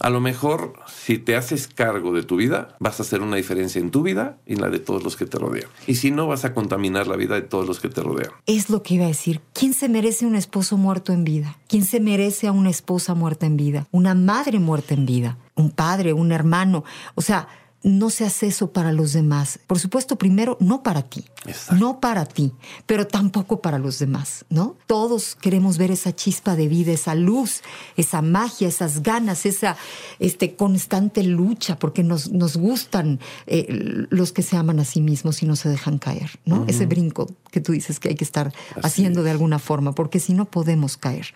A 0.00 0.10
lo 0.10 0.20
mejor, 0.20 0.72
si 0.88 1.18
te 1.18 1.36
haces 1.36 1.68
cargo 1.68 2.12
de 2.12 2.24
tu 2.24 2.34
vida, 2.34 2.76
vas 2.80 2.98
a 2.98 3.04
hacer 3.04 3.22
una 3.22 3.36
diferencia 3.36 3.80
en 3.80 3.92
tu 3.92 4.02
vida 4.02 4.38
y 4.44 4.54
en 4.54 4.60
la 4.60 4.68
de 4.68 4.80
todos 4.80 5.04
los 5.04 5.16
que 5.16 5.24
te 5.24 5.38
rodean. 5.38 5.68
Y 5.86 5.94
si 5.94 6.10
no, 6.10 6.26
vas 6.26 6.44
a 6.44 6.52
contaminar 6.52 7.06
la 7.06 7.14
vida 7.14 7.36
de 7.36 7.42
todos 7.42 7.68
los 7.68 7.78
que 7.78 7.88
te 7.88 8.02
rodean. 8.02 8.32
Es 8.46 8.70
lo 8.70 8.82
que 8.82 8.94
iba 8.94 9.04
a 9.04 9.08
decir. 9.08 9.40
¿Quién 9.52 9.72
se 9.72 9.88
merece 9.88 10.26
un 10.26 10.34
esposo 10.34 10.76
muerto 10.76 11.12
en 11.12 11.22
vida? 11.22 11.58
¿Quién 11.68 11.84
se 11.84 12.00
merece 12.00 12.48
a 12.48 12.52
una 12.52 12.70
esposa 12.70 13.14
muerta 13.14 13.46
en 13.46 13.56
vida? 13.56 13.86
Una 13.92 14.16
madre 14.16 14.58
muerta 14.58 14.94
en 14.94 15.06
vida. 15.06 15.38
Un 15.54 15.70
padre, 15.70 16.12
un 16.12 16.32
hermano. 16.32 16.82
O 17.14 17.22
sea, 17.22 17.46
no 17.84 18.08
seas 18.08 18.42
eso 18.42 18.72
para 18.72 18.92
los 18.92 19.12
demás. 19.12 19.60
Por 19.66 19.78
supuesto, 19.78 20.16
primero, 20.16 20.56
no 20.58 20.82
para 20.82 21.02
ti. 21.02 21.24
No 21.72 22.00
para 22.00 22.24
ti, 22.24 22.54
pero 22.86 23.06
tampoco 23.06 23.60
para 23.60 23.78
los 23.78 23.98
demás, 23.98 24.46
¿no? 24.48 24.76
Todos 24.86 25.34
queremos 25.34 25.76
ver 25.76 25.90
esa 25.90 26.16
chispa 26.16 26.56
de 26.56 26.68
vida, 26.68 26.92
esa 26.92 27.14
luz, 27.14 27.60
esa 27.96 28.22
magia, 28.22 28.66
esas 28.66 29.02
ganas, 29.02 29.44
esa 29.44 29.76
este, 30.18 30.56
constante 30.56 31.22
lucha, 31.22 31.78
porque 31.78 32.02
nos, 32.02 32.32
nos 32.32 32.56
gustan 32.56 33.20
eh, 33.46 33.66
los 34.08 34.32
que 34.32 34.40
se 34.40 34.56
aman 34.56 34.80
a 34.80 34.86
sí 34.86 35.02
mismos 35.02 35.42
y 35.42 35.46
no 35.46 35.54
se 35.54 35.68
dejan 35.68 35.98
caer, 35.98 36.30
¿no? 36.46 36.64
Ese 36.66 36.86
brinco 36.86 37.30
que 37.50 37.60
tú 37.60 37.72
dices 37.72 38.00
que 38.00 38.08
hay 38.08 38.14
que 38.14 38.24
estar 38.24 38.54
haciendo 38.82 39.22
de 39.22 39.30
alguna 39.30 39.58
forma, 39.58 39.94
porque 39.94 40.18
si 40.20 40.32
no 40.32 40.46
podemos 40.46 40.96
caer. 40.96 41.34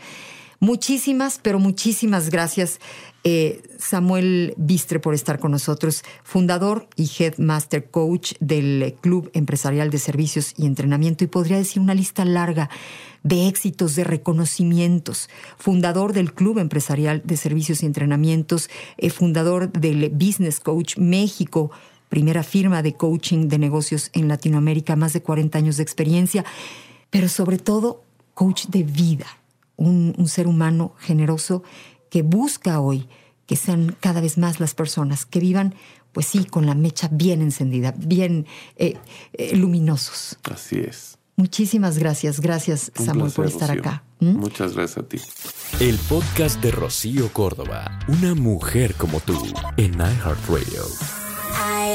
Muchísimas, 0.61 1.39
pero 1.41 1.61
muchísimas 1.61 2.31
gracias, 2.31 2.81
eh, 3.23 3.63
Samuel 3.79 4.55
Bistre, 4.57 4.99
por 4.99 5.15
estar 5.15 5.39
con 5.39 5.53
nosotros, 5.53 6.03
fundador 6.25 6.89
y 6.97 7.09
headmaster 7.17 7.89
coach 7.93 8.33
del 8.41 8.97
Club 9.01 9.31
Empresarial 9.35 9.91
de 9.91 9.99
Servicios 9.99 10.55
y 10.57 10.67
Entrenamiento, 10.67 11.23
y 11.23 11.29
podría 11.29 11.59
decir 11.59 11.81
una 11.81 11.95
lista 11.95 12.25
larga 12.25 12.71
de 13.23 13.47
éxitos, 13.47 13.95
de 13.95 14.03
reconocimientos, 14.03 15.29
fundador 15.59 16.13
del 16.13 16.35
Club 16.35 16.59
Empresarial 16.59 17.23
de 17.25 17.37
Servicios 17.37 17.85
y 17.85 17.87
Entrenamientos, 17.87 18.69
eh, 18.97 19.11
fundador 19.11 19.71
del 19.71 20.11
Business 20.11 20.59
Coach 20.59 20.97
México, 20.99 21.71
primera 22.09 22.43
firma 22.43 22.83
de 22.83 22.95
coaching 22.95 23.47
de 23.47 23.59
negocios 23.59 24.11
en 24.13 24.27
Latinoamérica, 24.27 24.97
más 24.97 25.13
de 25.13 25.23
40 25.23 25.57
años 25.57 25.77
de 25.77 25.85
experiencia, 25.85 26.45
pero 27.11 27.29
sobre 27.29 27.59
todo 27.59 28.03
coach 28.35 28.67
de 28.67 28.83
vida 28.83 29.27
un, 29.79 30.29
ser 30.29 30.47
humano 30.47 30.93
generoso 30.99 31.63
que 32.11 32.21
busca 32.23 32.81
hoy 32.81 33.09
que 33.47 33.57
sean 33.57 33.97
cada 34.01 34.21
vez 34.21 34.37
más 34.37 34.61
las 34.61 34.75
personas 34.75 35.25
que 35.25 35.41
vivan, 35.41 35.75
pues 36.13 36.27
sí, 36.27 36.45
con 36.45 36.67
la 36.67 36.75
mecha 36.75 37.09
bien 37.11 37.41
encendida, 37.41 37.95
bien 37.97 38.47
eh, 38.77 38.99
eh, 39.33 39.57
luminosos. 39.57 40.37
Así 40.51 40.81
es. 40.81 41.17
Muchísimas 41.37 41.97
gracias, 41.99 42.41
gracias 42.41 42.93
Samuel 42.95 43.33
por 43.33 43.47
estar 43.47 43.71
acá. 43.71 44.03
¿Mm? 44.21 44.37
Muchas 44.37 44.75
gracias 44.75 44.99
a 44.99 45.09
ti. 45.09 45.19
El 45.81 45.97
podcast 45.97 46.61
de 46.61 46.73
Rocío 46.73 47.33
Córdoba, 47.33 48.01
una 48.09 48.35
mujer 48.35 48.95
como 48.97 49.21
tú, 49.21 49.41
en 49.77 49.95
iHeartRadio. 49.95 50.83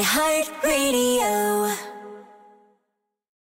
iHeartRadio. 0.00 1.93